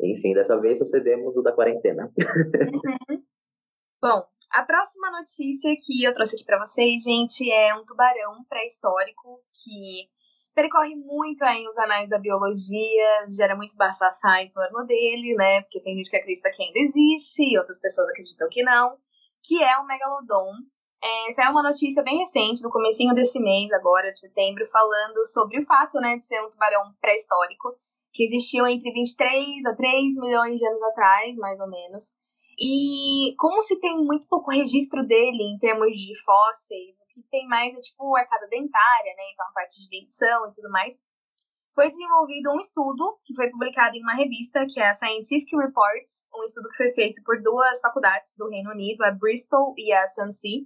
[0.00, 2.12] Enfim, dessa vez recebemos o da quarentena.
[3.10, 3.22] Uhum.
[4.00, 9.42] Bom, a próxima notícia que eu trouxe aqui para vocês, gente, é um tubarão pré-histórico
[9.52, 10.08] que
[10.56, 15.60] percorre muito aí os anais da biologia, gera muito bafafá em torno dele, né?
[15.60, 18.96] Porque tem gente que acredita que ainda existe e outras pessoas acreditam que não,
[19.42, 20.52] que é o megalodon.
[21.04, 25.26] É, essa é uma notícia bem recente, do comecinho desse mês, agora, de setembro, falando
[25.26, 27.76] sobre o fato, né, de ser um tubarão pré-histórico,
[28.14, 32.14] que existiu entre 23 a 3 milhões de anos atrás, mais ou menos.
[32.58, 37.74] E como se tem muito pouco registro dele em termos de fósseis, que tem mais
[37.74, 39.22] é tipo arcada dentária, né?
[39.32, 41.02] Então a parte de dentição e tudo mais.
[41.74, 46.24] Foi desenvolvido um estudo que foi publicado em uma revista, que é a Scientific Reports,
[46.34, 50.08] um estudo que foi feito por duas faculdades do Reino Unido, a Bristol e a
[50.08, 50.64] Swansea.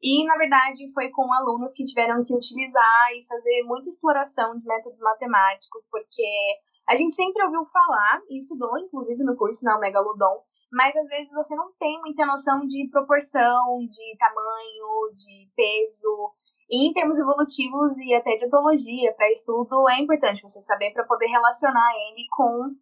[0.00, 4.64] E, na verdade, foi com alunos que tiveram que utilizar e fazer muita exploração de
[4.64, 9.80] métodos matemáticos, porque a gente sempre ouviu falar, e estudou, inclusive, no curso, na né,
[9.80, 16.34] Megalodon, mas às vezes você não tem muita noção de proporção, de tamanho, de peso.
[16.68, 21.04] E em termos evolutivos e até de etologia, para estudo, é importante você saber para
[21.04, 22.74] poder relacionar ele com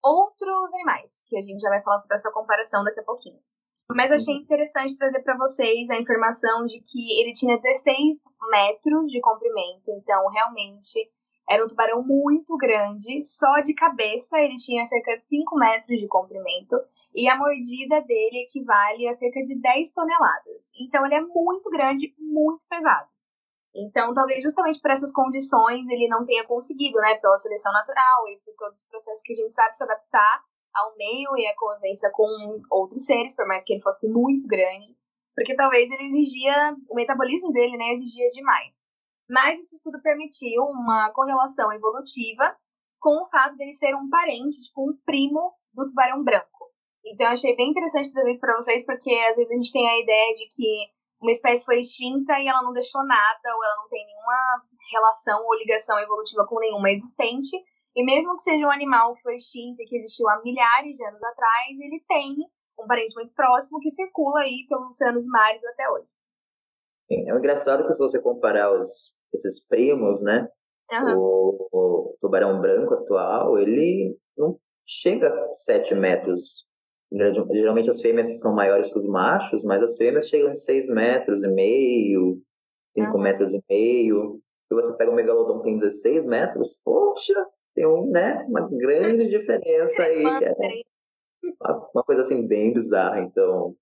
[0.00, 3.40] outros animais, que a gente já vai falar sobre essa comparação daqui a pouquinho.
[3.92, 4.42] Mas eu achei uhum.
[4.42, 8.16] interessante trazer para vocês a informação de que ele tinha 16
[8.48, 11.10] metros de comprimento, então realmente
[11.50, 16.06] era um tubarão muito grande, só de cabeça ele tinha cerca de 5 metros de
[16.06, 16.76] comprimento
[17.14, 20.70] e a mordida dele equivale a cerca de 10 toneladas.
[20.80, 23.08] Então ele é muito grande, muito pesado.
[23.74, 28.40] Então, talvez justamente por essas condições ele não tenha conseguido, né, pela seleção natural e
[28.44, 30.42] por todos os processos que a gente sabe se adaptar
[30.74, 34.96] ao meio e à convivência com outros seres, por mais que ele fosse muito grande,
[35.36, 38.74] porque talvez ele exigia, o metabolismo dele, né, exigia demais.
[39.28, 42.56] Mas esse estudo permitiu uma correlação evolutiva
[42.98, 46.49] com o fato dele ser um parente, tipo um primo do tubarão branco.
[47.04, 49.88] Então eu achei bem interessante trazer isso para vocês, porque às vezes a gente tem
[49.88, 53.76] a ideia de que uma espécie foi extinta e ela não deixou nada, ou ela
[53.76, 57.56] não tem nenhuma relação ou ligação evolutiva com nenhuma existente.
[57.94, 61.04] E mesmo que seja um animal que foi extinto e que existiu há milhares de
[61.04, 62.36] anos atrás, ele tem
[62.78, 66.08] um parente muito próximo que circula aí pelos oceanos e mares até hoje.
[67.10, 70.48] É engraçado que se você comparar os, esses primos, né?
[70.92, 71.18] Uhum.
[71.18, 76.66] O, o, tubarão branco atual, ele não chega a 7 metros
[77.12, 81.42] Geralmente as fêmeas são maiores que os machos, mas as fêmeas chegam em 6 metros
[81.42, 82.40] e meio,
[82.94, 83.22] 5 uhum.
[83.22, 84.40] metros e meio.
[84.70, 87.34] E você pega o megalodon que tem 16 metros, poxa,
[87.74, 90.24] tem um, né, uma grande diferença aí.
[90.24, 93.20] É uma coisa assim bem bizarra.
[93.20, 93.74] Então,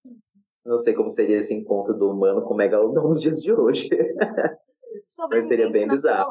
[0.64, 3.88] não sei como seria esse encontro do humano com o megalodon nos dias de hoje.
[5.30, 6.30] Mas seria bem bizarro.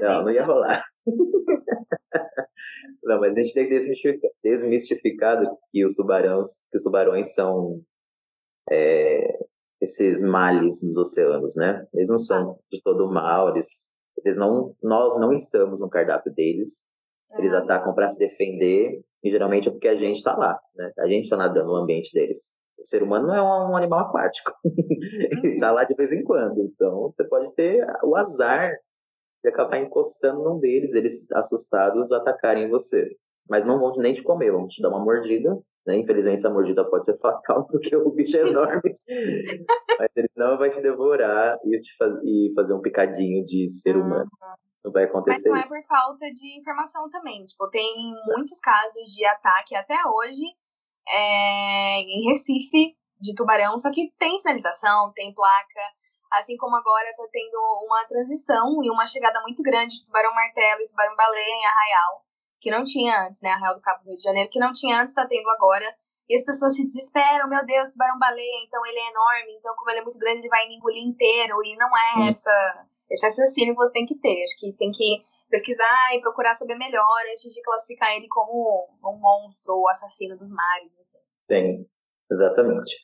[0.00, 0.82] Não, não ia rolar.
[3.02, 7.80] Não, mas a gente tem que desmistificar, desmistificar que os tubarões, que os tubarões são
[8.70, 9.38] é,
[9.80, 11.86] esses males dos oceanos, né?
[11.94, 16.84] Eles não são de todo mal, eles, eles não, nós não estamos no cardápio deles.
[17.38, 20.92] Eles atacam para se defender e geralmente é porque a gente está lá, né?
[20.98, 22.54] A gente está nadando no ambiente deles.
[22.78, 26.24] O ser humano não é um, um animal aquático, ele está lá de vez em
[26.24, 26.60] quando.
[26.60, 28.74] Então você pode ter o azar
[29.44, 33.08] e acabar encostando num deles, eles assustados atacarem você.
[33.48, 35.58] Mas não vão nem te comer, vão te dar uma mordida.
[35.86, 35.98] Né?
[35.98, 38.96] Infelizmente, essa mordida pode ser fatal, porque o bicho é enorme.
[39.98, 42.14] Mas ele não vai te devorar e, te faz...
[42.22, 44.30] e fazer um picadinho de ser humano.
[44.84, 45.50] Não vai acontecer.
[45.50, 47.44] Mas não é por falta de informação também.
[47.44, 50.44] Tipo, tem muitos casos de ataque até hoje
[51.08, 52.00] é...
[52.00, 55.80] em Recife de tubarão, só que tem sinalização, tem placa.
[56.30, 60.86] Assim como agora está tendo uma transição e uma chegada muito grande de tubarão-martelo e
[60.86, 62.24] tubarão-baleia em Arraial,
[62.60, 63.50] que não tinha antes, né?
[63.50, 65.84] Arraial do Cabo do Rio de Janeiro, que não tinha antes, está tendo agora.
[66.28, 69.98] E as pessoas se desesperam, meu Deus, tubarão-baleia, então ele é enorme, então como ele
[69.98, 71.56] é muito grande, ele vai me engolir inteiro.
[71.64, 74.44] E não é essa, esse raciocínio que você tem que ter.
[74.44, 79.18] Acho que tem que pesquisar e procurar saber melhor antes de classificar ele como um
[79.18, 80.94] monstro ou assassino dos mares.
[80.94, 81.18] Enfim.
[81.50, 81.86] Sim,
[82.30, 82.94] exatamente.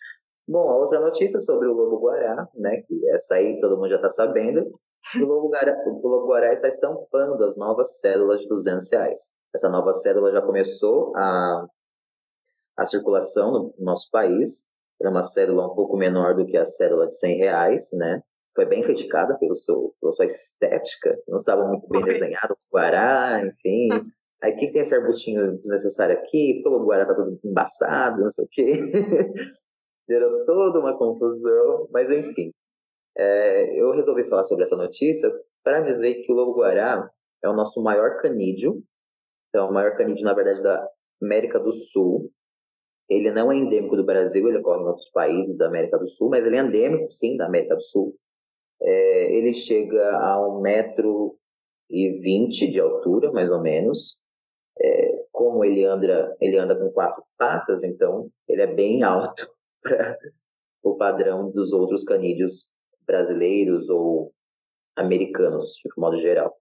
[0.48, 4.08] Bom, a outra notícia sobre o lobo-guará, né, que essa aí todo mundo já está
[4.08, 4.70] sabendo,
[5.16, 9.32] o lobo-guará, o lobo-guará está estampando as novas cédulas de 200 reais.
[9.54, 11.66] Essa nova cédula já começou a,
[12.76, 14.64] a circulação no nosso país.
[15.00, 18.22] Era uma cédula um pouco menor do que a cédula de 100 reais, né?
[18.54, 23.44] Foi bem criticada pelo seu, pela sua estética, não estava muito bem desenhado, o guará,
[23.44, 23.88] enfim.
[24.42, 26.60] Aí o que, que tem esse arbustinho desnecessário aqui?
[26.62, 28.72] Pô, o Guará tá todo embaçado, não sei o quê.
[30.08, 32.52] Gerou toda uma confusão, mas enfim.
[33.18, 35.28] É, eu resolvi falar sobre essa notícia
[35.64, 37.10] para dizer que o lobo-guará
[37.42, 38.82] é o nosso maior canídeo.
[39.48, 40.88] Então, o maior canídeo, na verdade, da
[41.20, 42.30] América do Sul.
[43.08, 46.28] Ele não é endêmico do Brasil, ele ocorre em outros países da América do Sul,
[46.28, 48.16] mas ele é endêmico, sim, da América do Sul.
[48.82, 51.36] É, ele chega a um metro
[51.88, 54.22] e vinte de altura, mais ou menos.
[54.78, 59.55] É, como ele anda, ele anda com quatro patas, então ele é bem alto
[59.86, 60.18] para
[60.82, 62.70] o padrão dos outros canídeos
[63.06, 64.32] brasileiros ou
[64.96, 66.52] americanos, de modo geral.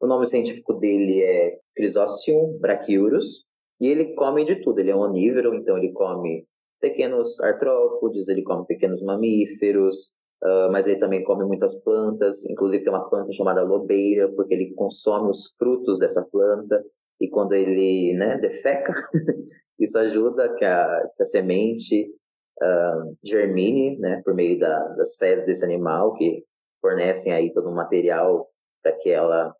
[0.00, 3.44] O nome científico dele é Chrysostom brachyurus
[3.80, 4.78] e ele come de tudo.
[4.78, 6.46] Ele é onívoro, então ele come
[6.80, 12.48] pequenos artrópodes, ele come pequenos mamíferos, uh, mas ele também come muitas plantas.
[12.48, 16.84] Inclusive tem uma planta chamada lobeira, porque ele consome os frutos dessa planta
[17.20, 18.92] e quando ele né, defeca,
[19.80, 22.10] isso ajuda que a, que a semente
[23.22, 26.44] germine né, por meio da, das fezes desse animal, que
[26.80, 28.48] fornecem aí todo o material
[28.82, 29.54] para que ela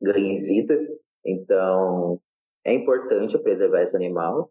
[0.00, 0.76] ganhe vida.
[1.24, 2.20] Então,
[2.64, 4.50] é importante preservar esse animal.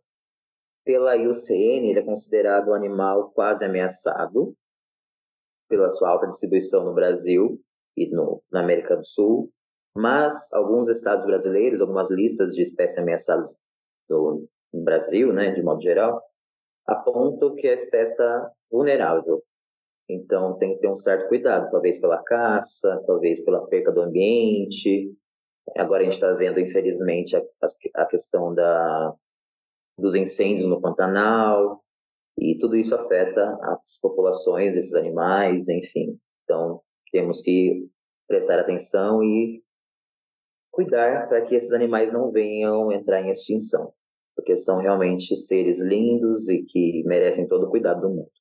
[0.86, 4.56] Pela IUCN, ele é considerado um animal quase ameaçado
[5.68, 7.60] pela sua alta distribuição no Brasil
[7.98, 9.52] e no, na América do Sul,
[9.96, 13.58] mas alguns estados brasileiros, algumas listas de espécies ameaçadas
[14.08, 14.48] do,
[14.84, 16.22] Brasil, né, de modo geral,
[16.88, 19.44] apontam que a espécie está vulnerável.
[20.08, 25.12] Então tem que ter um certo cuidado, talvez pela caça, talvez pela perca do ambiente.
[25.78, 27.42] Agora a gente está vendo, infelizmente, a,
[27.96, 29.14] a questão da,
[29.98, 31.84] dos incêndios no Pantanal,
[32.38, 36.20] e tudo isso afeta as populações desses animais, enfim.
[36.44, 36.82] Então
[37.12, 37.90] temos que
[38.28, 39.64] prestar atenção e
[40.70, 43.94] cuidar para que esses animais não venham entrar em extinção
[44.36, 48.32] porque são realmente seres lindos e que merecem todo o cuidado do mundo.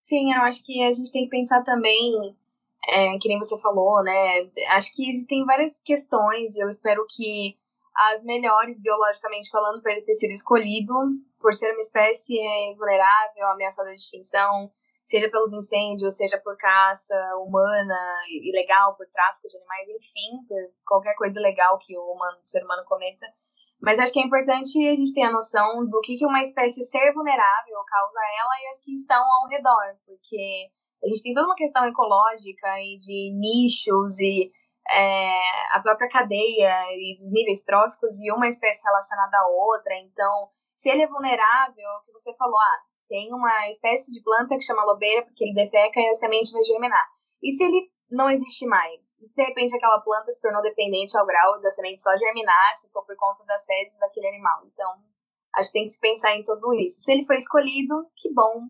[0.00, 2.36] Sim, eu acho que a gente tem que pensar também,
[2.88, 4.50] é, que nem você falou, né?
[4.70, 7.58] Acho que existem várias questões e eu espero que
[7.94, 10.94] as melhores, biologicamente falando, para ele ter sido escolhido,
[11.40, 12.38] por ser uma espécie
[12.76, 14.70] vulnerável, ameaçada de extinção,
[15.04, 17.96] seja pelos incêndios, seja por caça humana,
[18.28, 22.62] ilegal, por tráfico de animais, enfim, por qualquer coisa ilegal que o, humano, o ser
[22.64, 23.26] humano cometa
[23.80, 26.84] mas acho que é importante a gente ter a noção do que, que uma espécie
[26.84, 30.70] ser vulnerável causa a ela e as que estão ao redor, porque
[31.04, 34.50] a gente tem toda uma questão ecológica e de nichos e
[34.90, 39.94] é, a própria cadeia e os níveis tróficos e uma espécie relacionada à outra.
[39.98, 44.56] Então, se ele é vulnerável, o que você falou, ah, tem uma espécie de planta
[44.56, 47.06] que chama lobeira porque ele defeca e a semente vai germinar.
[47.42, 49.18] E se ele não existe mais.
[49.20, 52.74] E se de repente aquela planta se tornou dependente ao grau da semente só germinar,
[52.76, 54.66] se for por conta das fezes daquele animal.
[54.66, 54.92] Então,
[55.56, 57.00] acho que tem que se pensar em tudo isso.
[57.00, 58.68] Se ele foi escolhido, que bom.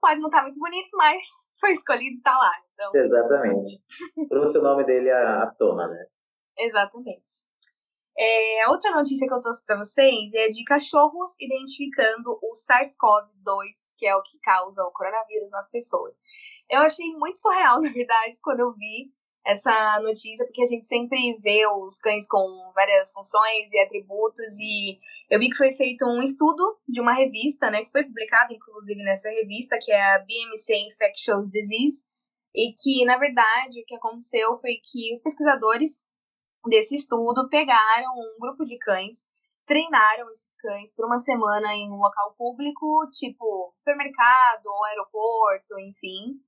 [0.00, 1.22] Pode não estar tá muito bonito, mas
[1.60, 2.52] foi escolhido e tá lá.
[2.74, 2.90] Então...
[2.94, 3.82] Exatamente.
[4.28, 6.06] Trouxe o nome dele à tona, né?
[6.58, 7.48] Exatamente.
[8.18, 14.06] É, outra notícia que eu trouxe para vocês é de cachorros identificando o SARS-CoV-2, que
[14.06, 16.20] é o que causa o coronavírus nas pessoas.
[16.68, 19.10] Eu achei muito surreal, na verdade, quando eu vi
[19.44, 24.98] essa notícia, porque a gente sempre vê os cães com várias funções e atributos, e
[25.30, 29.02] eu vi que foi feito um estudo de uma revista, né, que foi publicado inclusive
[29.02, 32.06] nessa revista, que é a BMC Infectious Disease,
[32.54, 36.02] e que, na verdade, o que aconteceu foi que os pesquisadores
[36.68, 39.24] desse estudo pegaram um grupo de cães,
[39.64, 46.40] treinaram esses cães por uma semana em um local público, tipo supermercado ou aeroporto, enfim,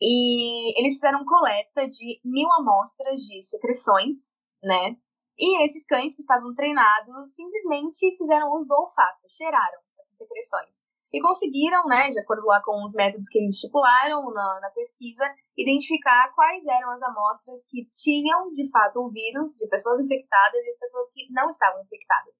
[0.00, 4.96] e eles fizeram coleta de mil amostras de secreções, né?
[5.38, 10.86] E esses cães que estavam treinados simplesmente fizeram uso do olfato, cheiraram essas secreções.
[11.12, 15.24] E conseguiram, né, de acordo lá com os métodos que eles estipularam na, na pesquisa,
[15.56, 20.68] identificar quais eram as amostras que tinham, de fato, o vírus de pessoas infectadas e
[20.68, 22.34] as pessoas que não estavam infectadas.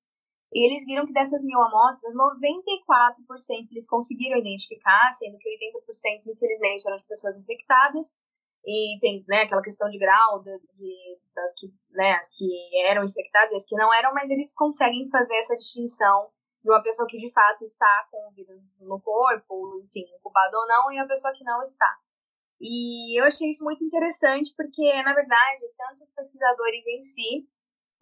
[0.52, 6.86] E eles viram que dessas mil amostras, 94% eles conseguiram identificar, sendo que 80% infelizmente
[6.86, 8.14] eram de pessoas infectadas.
[8.64, 12.48] E tem né, aquela questão de grau de, de, das que, né, as que
[12.86, 16.30] eram infectadas e as que não eram, mas eles conseguem fazer essa distinção
[16.64, 20.66] de uma pessoa que de fato está com o vírus no corpo, enfim, incubado ou
[20.66, 21.96] não, e uma pessoa que não está.
[22.60, 27.48] E eu achei isso muito interessante porque, na verdade, tanto os pesquisadores em si,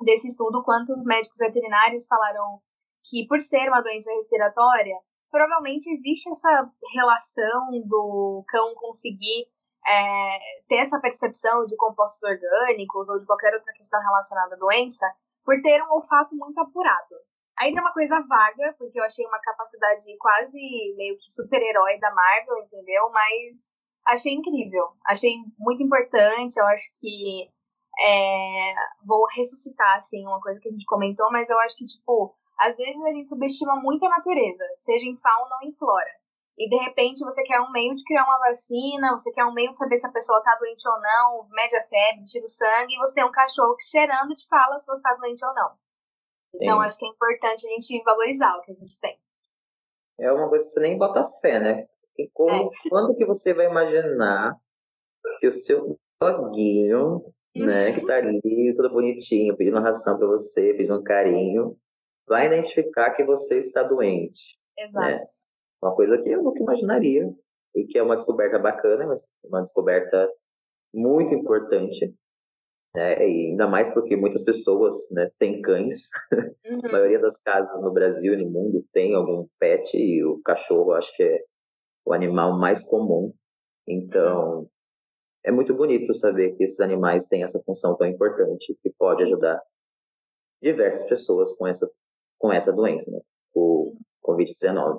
[0.00, 2.60] desse estudo, quanto os médicos veterinários falaram
[3.08, 4.96] que, por ser uma doença respiratória,
[5.30, 9.46] provavelmente existe essa relação do cão conseguir
[9.86, 10.38] é,
[10.68, 15.06] ter essa percepção de compostos orgânicos ou de qualquer outra questão relacionada à doença
[15.44, 17.16] por ter um olfato muito apurado.
[17.58, 20.58] Ainda é uma coisa vaga, porque eu achei uma capacidade quase
[20.96, 23.10] meio que super-herói da Marvel, entendeu?
[23.10, 23.72] Mas
[24.06, 24.88] achei incrível.
[25.06, 26.58] Achei muito importante.
[26.58, 27.48] Eu acho que
[28.00, 28.74] é,
[29.04, 32.76] vou ressuscitar, assim, uma coisa que a gente comentou, mas eu acho que, tipo, às
[32.76, 36.10] vezes a gente subestima muito a natureza, seja em fauna ou em flora.
[36.56, 39.72] E de repente você quer um meio de criar uma vacina, você quer um meio
[39.72, 42.94] de saber se a pessoa tá doente ou não, mede a febre, tira o sangue,
[42.94, 45.70] e você tem um cachorro que cheirando te fala se você tá doente ou não.
[46.54, 46.86] Então Sim.
[46.86, 49.18] acho que é importante a gente valorizar o que a gente tem.
[50.20, 51.88] É uma coisa que você nem bota fé, né?
[52.16, 52.88] E como, é.
[52.88, 54.56] quando que você vai imaginar
[55.40, 61.02] que o seu doguinho, né, que tá ali, todo bonitinho, pedindo ração para você, pedindo
[61.02, 61.76] carinho,
[62.26, 64.58] vai identificar que você está doente.
[64.76, 64.84] Né?
[64.84, 65.06] Exato.
[65.06, 65.24] Né?
[65.82, 67.30] Uma coisa que eu nunca imaginaria,
[67.74, 70.30] e que é uma descoberta bacana, mas uma descoberta
[70.94, 72.14] muito importante.
[72.94, 73.28] Né?
[73.28, 76.08] E ainda mais porque muitas pessoas né, têm cães.
[76.66, 76.80] Uhum.
[76.82, 80.92] a maioria das casas no Brasil e no mundo tem algum pet, e o cachorro
[80.92, 81.44] acho que é
[82.06, 83.34] o animal mais comum.
[83.86, 84.66] Então,
[85.44, 89.60] é muito bonito saber que esses animais têm essa função tão importante que pode ajudar
[90.62, 91.90] diversas pessoas com essa,
[92.38, 93.20] com essa doença, né?
[93.54, 94.96] o Covid-19.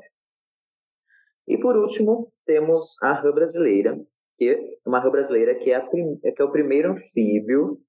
[1.48, 4.00] E por último, temos a rã brasileira,
[4.38, 7.80] que é uma rã brasileira que é, a prim, que é o primeiro anfíbio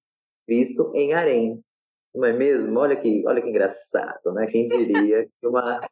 [0.48, 1.62] visto em harém.
[2.14, 2.78] Não é mesmo?
[2.78, 4.46] Olha que, olha que engraçado, né?
[4.46, 5.86] Quem diria que uma,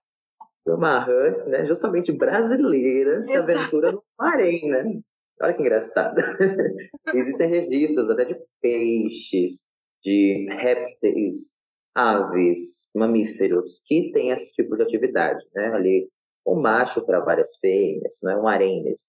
[0.67, 5.03] uma rã né, justamente brasileira se aventura no harém, né?
[5.41, 6.17] Olha que engraçado.
[7.15, 9.65] Existem registros até de peixes,
[10.03, 11.55] de répteis,
[11.95, 15.69] aves, mamíferos que têm esse tipo de atividade, né?
[15.75, 16.09] Ali
[16.47, 18.37] um macho para várias fêmeas, né?
[18.37, 19.09] um harém mesmo.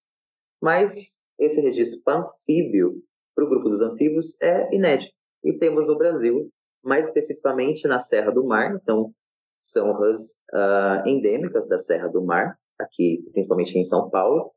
[0.60, 3.02] Mas esse registro para anfíbio,
[3.34, 5.12] para o grupo dos anfíbios, é inédito.
[5.44, 6.50] E temos no Brasil,
[6.82, 9.12] mais especificamente na Serra do Mar, então
[9.58, 14.52] são rãs uh, endêmicas da Serra do Mar, aqui principalmente em São Paulo,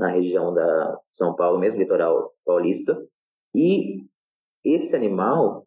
[0.00, 2.98] na região da São Paulo, mesmo litoral paulista.
[3.54, 4.06] E
[4.64, 5.66] esse animal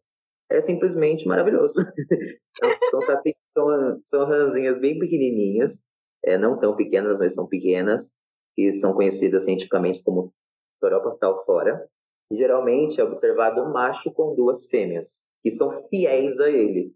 [0.51, 1.75] é simplesmente maravilhoso.
[2.89, 2.99] são,
[3.45, 5.83] são, são ranzinhas bem pequenininhas,
[6.25, 8.11] é, não tão pequenas, mas são pequenas,
[8.55, 10.33] que são conhecidas cientificamente como
[10.81, 11.15] Toropa
[11.45, 11.87] fora.
[12.31, 16.91] E geralmente é observado um macho com duas fêmeas, que são fiéis a ele.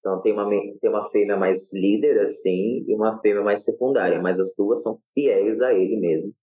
[0.00, 4.38] Então tem uma, tem uma fêmea mais líder, assim, e uma fêmea mais secundária, mas
[4.38, 6.34] as duas são fiéis a ele mesmo.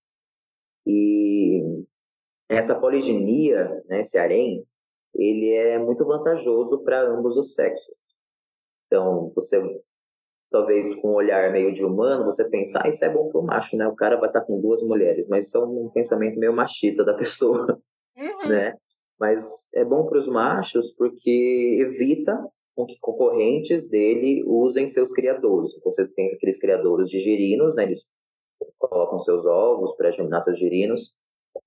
[0.86, 1.84] E
[2.48, 4.64] essa poliginia, né, esse harém,
[5.14, 7.94] ele é muito vantajoso para ambos os sexos.
[8.86, 9.60] Então, você
[10.50, 13.44] talvez com um olhar meio de humano, você pensa, ah, isso é bom para o
[13.44, 13.86] macho, né?
[13.86, 17.14] O cara vai estar com duas mulheres, mas isso é um pensamento meio machista da
[17.16, 17.80] pessoa,
[18.16, 18.48] uhum.
[18.48, 18.76] né?
[19.18, 22.36] Mas é bom para os machos porque evita
[22.88, 25.76] que concorrentes dele usem seus criadouros.
[25.76, 27.82] Então, você tem aqueles criadouros de girinos, né?
[27.82, 28.08] Eles
[28.78, 31.16] colocam seus ovos para germinar seus girinos.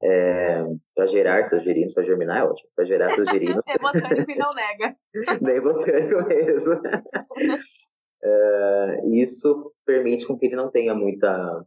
[0.02, 0.64] É,
[0.96, 2.70] para gerar seus girinos, para germinar é ótimo.
[2.76, 3.64] Para gerar seus girinos.
[3.70, 4.96] é botânico e não nega.
[5.42, 6.74] Bem botânico mesmo.
[8.24, 11.66] é, isso permite com que ele não tenha muita,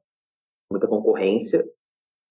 [0.70, 1.62] muita concorrência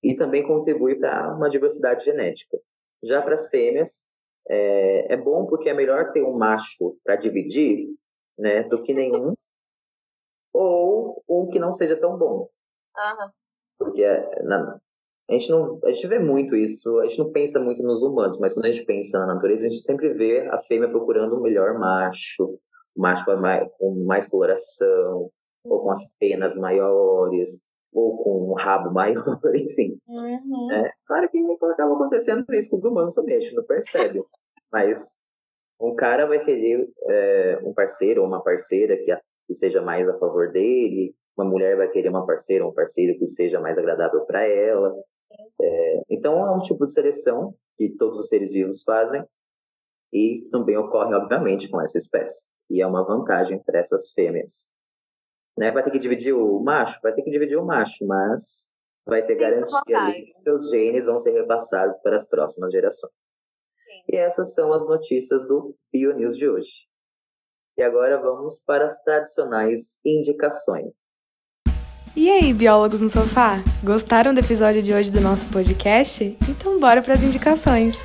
[0.03, 2.57] e também contribui para uma diversidade genética.
[3.03, 4.05] Já para as fêmeas,
[4.47, 7.87] é, é, bom porque é melhor ter um macho para dividir
[8.37, 9.33] né, do que nenhum,
[10.53, 12.49] ou um que não seja tão bom.
[12.97, 13.29] Uhum.
[13.77, 14.79] Porque é, na,
[15.29, 18.37] a gente não a gente vê muito isso, a gente não pensa muito nos humanos,
[18.39, 21.41] mas quando a gente pensa na natureza, a gente sempre vê a fêmea procurando o
[21.41, 22.59] melhor macho,
[22.95, 25.31] o macho com mais, com mais coloração,
[25.63, 29.97] ou com as penas maiores, ou com um rabo maior, enfim.
[30.07, 30.71] Uhum.
[30.71, 31.39] É, claro que
[31.71, 34.19] acaba acontecendo isso com os humanos também, a gente não percebe.
[34.71, 35.15] mas
[35.79, 39.15] um cara vai querer é, um parceiro ou uma parceira que,
[39.47, 43.17] que seja mais a favor dele, uma mulher vai querer uma parceira ou um parceiro
[43.17, 44.95] que seja mais agradável para ela.
[45.61, 49.23] É, então, é um tipo de seleção que todos os seres vivos fazem
[50.13, 52.47] e também ocorre, obviamente, com essa espécie.
[52.69, 54.69] E é uma vantagem para essas fêmeas.
[55.57, 55.71] Né?
[55.71, 56.99] Vai ter que dividir o macho?
[57.01, 58.69] Vai ter que dividir o macho, mas
[59.05, 63.11] vai ter garantia ali que seus genes vão ser repassados para as próximas gerações.
[63.11, 64.03] Sim.
[64.09, 66.87] E essas são as notícias do BioNews de hoje.
[67.77, 70.93] E agora vamos para as tradicionais indicações.
[72.17, 73.57] E aí, biólogos no sofá?
[73.83, 76.23] Gostaram do episódio de hoje do nosso podcast?
[76.49, 77.97] Então bora para as indicações.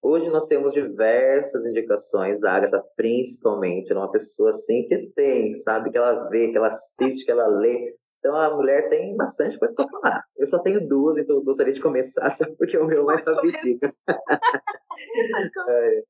[0.00, 5.90] Hoje nós temos diversas indicações, a Agatha principalmente, é uma pessoa assim que tem, sabe,
[5.90, 7.96] que ela vê, que ela assiste, que ela lê.
[8.20, 10.22] Então a mulher tem bastante coisa para falar.
[10.36, 13.80] Eu só tenho duas, então eu gostaria de começar, só porque o meu mais rapidinho.
[15.68, 16.02] é.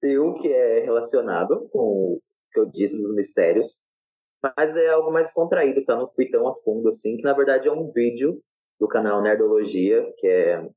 [0.00, 1.78] Tem um que é relacionado com
[2.16, 2.20] o
[2.52, 3.84] que eu disse dos mistérios,
[4.42, 5.96] mas é algo mais contraído, tá?
[5.96, 8.40] Não fui tão a fundo assim, que na verdade é um vídeo
[8.80, 10.70] do canal Nerdologia, que é um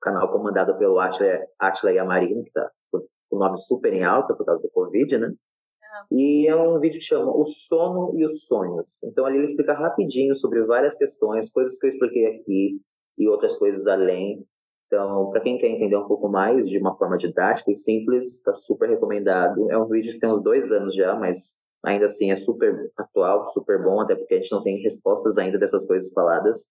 [0.00, 4.62] canal comandado pelo Atila Yamarino, que tá com o nome super em alta por causa
[4.62, 5.32] do Covid, né?
[6.10, 9.02] E é um vídeo que chama O Sono e os Sonhos.
[9.04, 12.80] Então ali ele explica rapidinho sobre várias questões, coisas que eu expliquei aqui
[13.18, 14.44] e outras coisas além.
[14.86, 18.52] Então, para quem quer entender um pouco mais de uma forma didática e simples, está
[18.52, 19.70] super recomendado.
[19.70, 23.46] É um vídeo que tem uns dois anos já, mas ainda assim é super atual,
[23.46, 26.70] super bom, até porque a gente não tem respostas ainda dessas coisas faladas,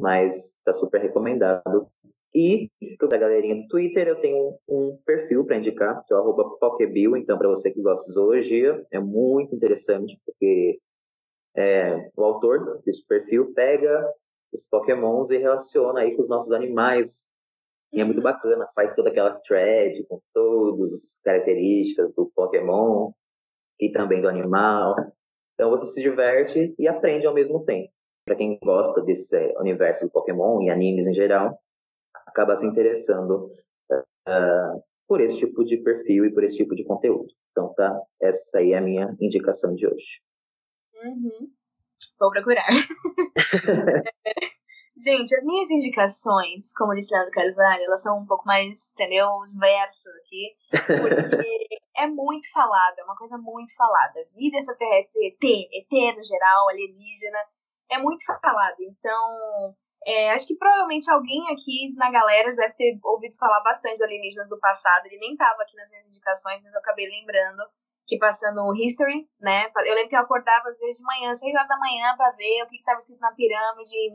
[0.00, 1.88] mas está super recomendado.
[2.34, 6.58] E para a galerinha do Twitter, eu tenho um perfil para indicar, que é o
[6.58, 7.16] Pokebill.
[7.16, 10.78] Então, para você que gosta de zoologia, é muito interessante, porque
[11.56, 14.12] é, o autor desse perfil pega
[14.52, 17.28] os Pokémons e relaciona aí com os nossos animais
[17.92, 23.12] e é muito bacana, faz toda aquela thread com todas as características do Pokémon
[23.80, 24.94] e também do animal.
[25.54, 27.90] Então você se diverte e aprende ao mesmo tempo.
[28.24, 31.58] Para quem gosta desse universo do Pokémon e animes em geral,
[32.26, 33.50] acaba se interessando
[33.90, 37.28] uh, por esse tipo de perfil e por esse tipo de conteúdo.
[37.50, 40.20] Então tá, essa aí é a minha indicação de hoje.
[41.02, 41.50] Uhum.
[42.20, 42.66] Vou procurar.
[44.98, 50.12] Gente, as minhas indicações, como disse Leandro Carvalho, elas são um pouco mais, entendeu, versas
[50.16, 54.26] aqui, porque é muito falada, é uma coisa muito falada.
[54.34, 57.38] Vida extraterrestre, ET, ET no geral, alienígena,
[57.90, 58.76] é muito falada.
[58.80, 59.74] Então,
[60.04, 64.48] é, acho que provavelmente alguém aqui na galera deve ter ouvido falar bastante do alienígenas
[64.48, 65.06] do passado.
[65.06, 67.62] Ele nem estava aqui nas minhas indicações, mas eu acabei lembrando
[68.08, 69.70] que passando o History, né?
[69.84, 72.62] Eu lembro que eu acordava às vezes de manhã, 6 horas da manhã, pra ver
[72.62, 74.12] o que estava escrito na pirâmide em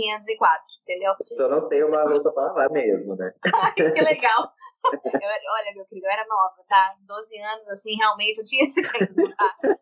[0.00, 1.14] 1504, entendeu?
[1.30, 3.32] Só não tem uma louça pra lavar mesmo, né?
[3.76, 4.52] que legal!
[4.84, 6.96] Eu, olha, meu querido, eu era nova, tá?
[7.00, 9.78] 12 anos, assim, realmente, eu tinha esse tempo, tá?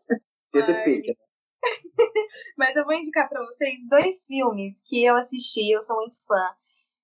[0.50, 1.16] Tinha esse pique.
[2.58, 6.54] Mas eu vou indicar para vocês dois filmes que eu assisti, eu sou muito fã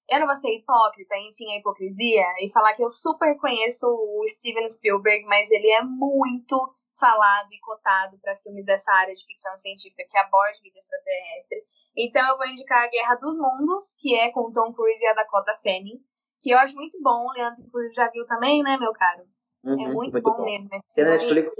[0.09, 4.25] eu não vou ser hipócrita, enfim, a hipocrisia, e falar que eu super conheço o
[4.29, 6.57] Steven Spielberg, mas ele é muito
[6.99, 11.65] falado e cotado para filmes dessa área de ficção científica que aborde vida extraterrestre.
[11.97, 15.15] Então eu vou indicar a Guerra dos Mundos, que é com Tom Cruise e a
[15.15, 16.01] Dakota Fanning,
[16.41, 17.27] que eu acho muito bom.
[17.27, 19.23] O Leandro já viu também, né, meu caro?
[19.65, 20.69] É uhum, é muito, muito bom, bom, mesmo.
[20.95, 21.55] Tem na Netflix?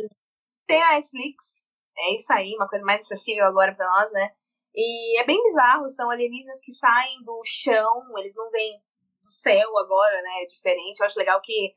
[0.67, 1.55] Tem na Netflix.
[1.99, 4.31] É isso aí, uma coisa mais acessível agora para nós, né?
[4.75, 8.79] E é bem bizarro, são alienígenas que saem do chão, eles não vêm
[9.23, 10.43] do céu agora, né?
[10.43, 11.01] É diferente.
[11.01, 11.73] Eu acho legal que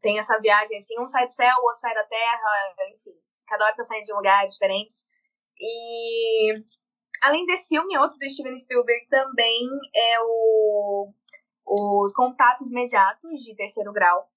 [0.00, 3.14] tem essa viagem assim, um sai do céu, o outro sai da terra, enfim,
[3.46, 4.94] cada hora tá saindo de um lugar diferente.
[5.60, 6.62] E
[7.22, 11.12] além desse filme, outro do Steven Spielberg também é o
[11.66, 14.28] Os Contatos Imediatos de Terceiro Grau,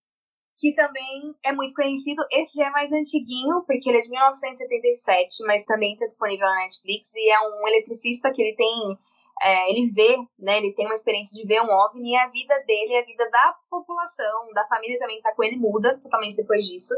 [0.57, 2.23] que também é muito conhecido.
[2.31, 6.63] Esse já é mais antiguinho, porque ele é de 1977, mas também está disponível na
[6.63, 7.13] Netflix.
[7.15, 8.97] E é um eletricista que ele tem.
[9.43, 10.57] É, ele vê, né?
[10.57, 13.55] Ele tem uma experiência de ver um OVNI e a vida dele, a vida da
[13.69, 16.93] população, da família também que tá com ele, muda totalmente depois disso.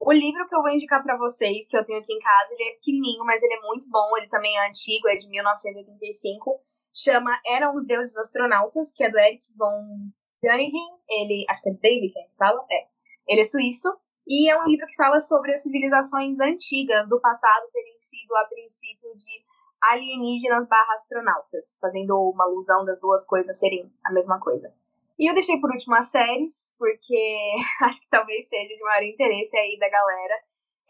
[0.00, 2.70] O livro que eu vou indicar para vocês, que eu tenho aqui em casa, ele
[2.70, 4.16] é pequenininho, mas ele é muito bom.
[4.16, 6.60] Ele também é antigo, é de 1985.
[6.92, 10.10] Chama Eram os Deuses Astronautas, que é do Eric von
[10.42, 10.98] Däniken.
[11.08, 12.86] Ele, acho que é David que fala, é.
[13.26, 13.88] Ele é suíço
[14.26, 18.44] e é um livro que fala sobre as civilizações antigas do passado terem sido, a
[18.44, 19.44] princípio, de
[19.92, 24.72] alienígenas barra astronautas, fazendo uma alusão das duas coisas serem a mesma coisa.
[25.18, 29.56] E eu deixei por último as séries, porque acho que talvez seja de maior interesse
[29.56, 30.34] aí da galera.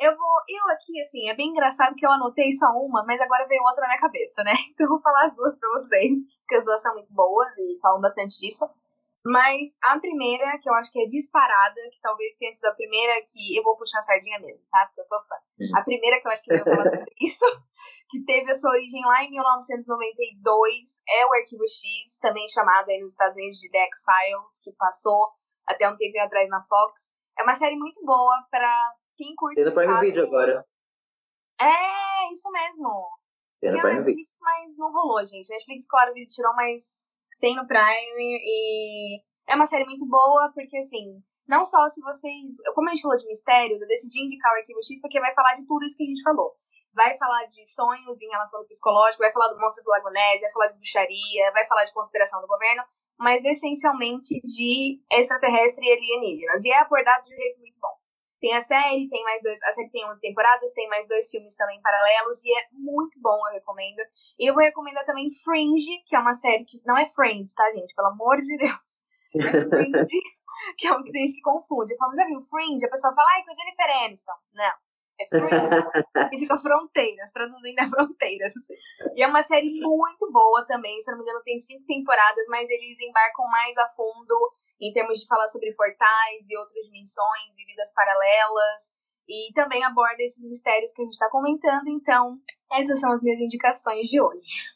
[0.01, 0.35] Eu vou.
[0.49, 3.83] Eu aqui, assim, é bem engraçado que eu anotei só uma, mas agora veio outra
[3.83, 4.53] na minha cabeça, né?
[4.71, 7.79] Então eu vou falar as duas pra vocês, porque as duas são muito boas e
[7.81, 8.69] falam bastante disso.
[9.27, 13.15] Mas a primeira, que eu acho que é disparada, que talvez tenha sido a primeira
[13.23, 13.57] que.
[13.57, 14.85] Eu vou puxar a sardinha mesmo, tá?
[14.87, 15.37] Porque eu sou fã.
[15.79, 17.45] A primeira que eu acho que eu vou falar sobre isso,
[18.11, 23.01] que teve a sua origem lá em 1992, é o Arquivo X, também chamado aí
[23.01, 25.33] nos Estados Unidos de The X-Files, que passou
[25.67, 27.13] até um tempo atrás na Fox.
[27.39, 29.57] É uma série muito boa pra quem curte.
[29.57, 30.65] Tem no Prime Video agora.
[31.61, 33.09] É, isso mesmo.
[33.61, 35.49] Tem no Prime Netflix, mas não rolou, gente.
[35.49, 37.83] Netflix, claro, tirou, mas tem no Prime
[38.19, 42.53] e é uma série muito boa, porque assim, não só se vocês.
[42.75, 45.55] Como a gente falou de mistério, eu decidi indicar o Arquivo X porque vai falar
[45.55, 46.55] de tudo isso que a gente falou.
[46.95, 50.53] Vai falar de sonhos em relação ao psicológico, vai falar do monstro do Lago vai
[50.53, 52.85] falar de bruxaria, vai falar de conspiração do governo,
[53.19, 56.65] mas essencialmente de extraterrestre e alienígenas.
[56.65, 57.95] E é abordado de um jeito muito bom.
[58.41, 59.63] Tem a série, tem mais dois.
[59.63, 63.39] A série tem 11 temporadas, tem mais dois filmes também paralelos, e é muito bom,
[63.49, 64.01] eu recomendo.
[64.39, 67.65] E eu vou recomendar também Fringe, que é uma série que não é Friends, tá,
[67.73, 67.95] gente?
[67.95, 69.03] Pelo amor de Deus.
[69.35, 70.21] É Fringe.
[70.77, 71.93] que é um que tem gente que confunde.
[71.93, 72.85] Eu falo, já viu Fringe?
[72.85, 74.33] A pessoa fala, ai, com a Jennifer Aniston.
[74.53, 74.73] Não,
[75.21, 78.53] é e fica Fronteiras, traduzindo é Fronteiras.
[79.15, 82.69] E é uma série muito boa também, se não me engano tem cinco temporadas, mas
[82.69, 84.35] eles embarcam mais a fundo
[84.81, 88.95] em termos de falar sobre portais e outras dimensões e vidas paralelas.
[89.27, 91.89] E também aborda esses mistérios que a gente está comentando.
[91.89, 92.39] Então,
[92.73, 94.75] essas são as minhas indicações de hoje.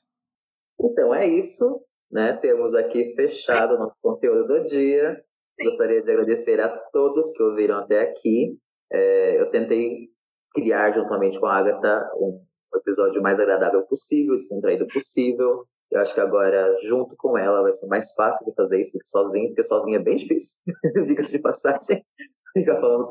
[0.80, 2.34] Então é isso, né?
[2.34, 5.22] Temos aqui fechado o nosso conteúdo do dia.
[5.58, 5.64] Sim.
[5.64, 8.56] Gostaria de agradecer a todos que ouviram até aqui.
[8.90, 10.08] É, eu tentei
[10.52, 12.40] criar, juntamente com a Agatha, um
[12.76, 15.64] episódio mais agradável possível, descontraído possível.
[15.90, 18.98] Eu acho que agora, junto com ela, vai ser mais fácil de fazer isso do
[19.00, 20.60] que sozinho, porque sozinho é bem difícil.
[21.06, 22.04] Diga-se de passagem.
[22.52, 23.08] Ficar falando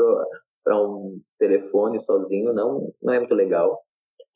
[0.64, 3.82] para um telefone sozinho não, não é muito legal.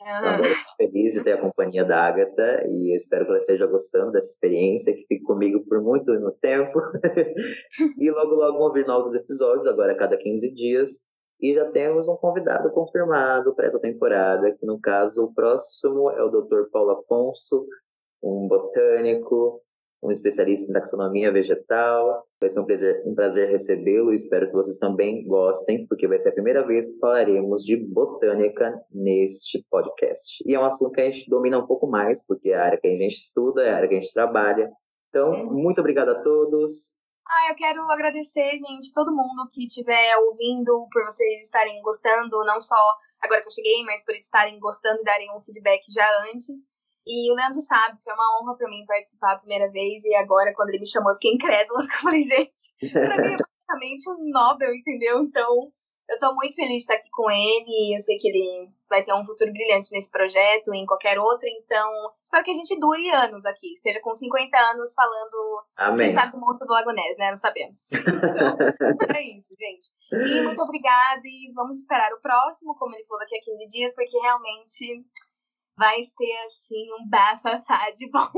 [0.02, 3.68] Então, agora estou feliz de ter a companhia da Agatha e espero que ela esteja
[3.68, 6.80] gostando dessa experiência, que fique comigo por muito tempo.
[8.00, 10.90] e logo, logo vão vir novos episódios, agora a cada 15 dias.
[11.42, 16.24] E já temos um convidado confirmado para essa temporada, que no caso o próximo é
[16.24, 16.70] o Dr.
[16.72, 17.66] Paulo Afonso,
[18.22, 19.60] um botânico,
[20.04, 22.26] um especialista em taxonomia vegetal.
[22.40, 26.20] Vai ser um prazer, um prazer recebê-lo e espero que vocês também gostem, porque vai
[26.20, 30.44] ser a primeira vez que falaremos de botânica neste podcast.
[30.46, 32.80] E é um assunto que a gente domina um pouco mais, porque é a área
[32.80, 34.72] que a gente estuda, é a área que a gente trabalha.
[35.10, 37.01] Então, muito obrigado a todos.
[37.28, 42.60] Ah, eu quero agradecer, gente, todo mundo que estiver ouvindo, por vocês estarem gostando, não
[42.60, 42.76] só
[43.22, 46.68] agora que eu cheguei, mas por estarem gostando e darem um feedback já antes.
[47.06, 50.54] E o Leandro sabe, foi uma honra para mim participar a primeira vez, e agora,
[50.54, 53.38] quando ele me chamou, eu fiquei incrédula, porque eu falei, gente, pra mim é
[53.72, 55.22] praticamente um Nobel, entendeu?
[55.22, 55.72] Então,
[56.12, 59.14] eu tô muito feliz de estar aqui com ele eu sei que ele vai ter
[59.14, 61.48] um futuro brilhante nesse projeto e em qualquer outro.
[61.48, 63.72] Então, espero que a gente dure anos aqui.
[63.72, 66.08] Esteja com 50 anos falando, Amém.
[66.08, 67.30] quem sabe, Moça do Lagonés, né?
[67.30, 67.90] Não sabemos.
[68.92, 69.88] Então, é isso, gente.
[70.12, 73.94] E muito obrigada e vamos esperar o próximo, como ele falou, daqui a 15 dias,
[73.96, 75.06] porque realmente
[75.78, 78.30] vai ser assim um bafafá de bom.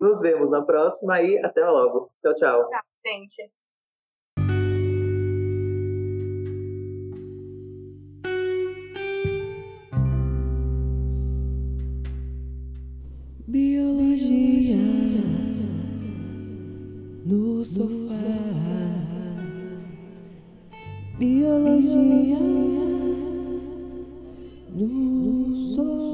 [0.00, 2.12] Nos vemos na próxima e até logo.
[2.22, 2.68] Tchau, tchau.
[2.68, 3.50] Tchau, gente.
[17.68, 18.24] sofá.
[21.18, 22.38] Biologia
[24.74, 26.07] no sofá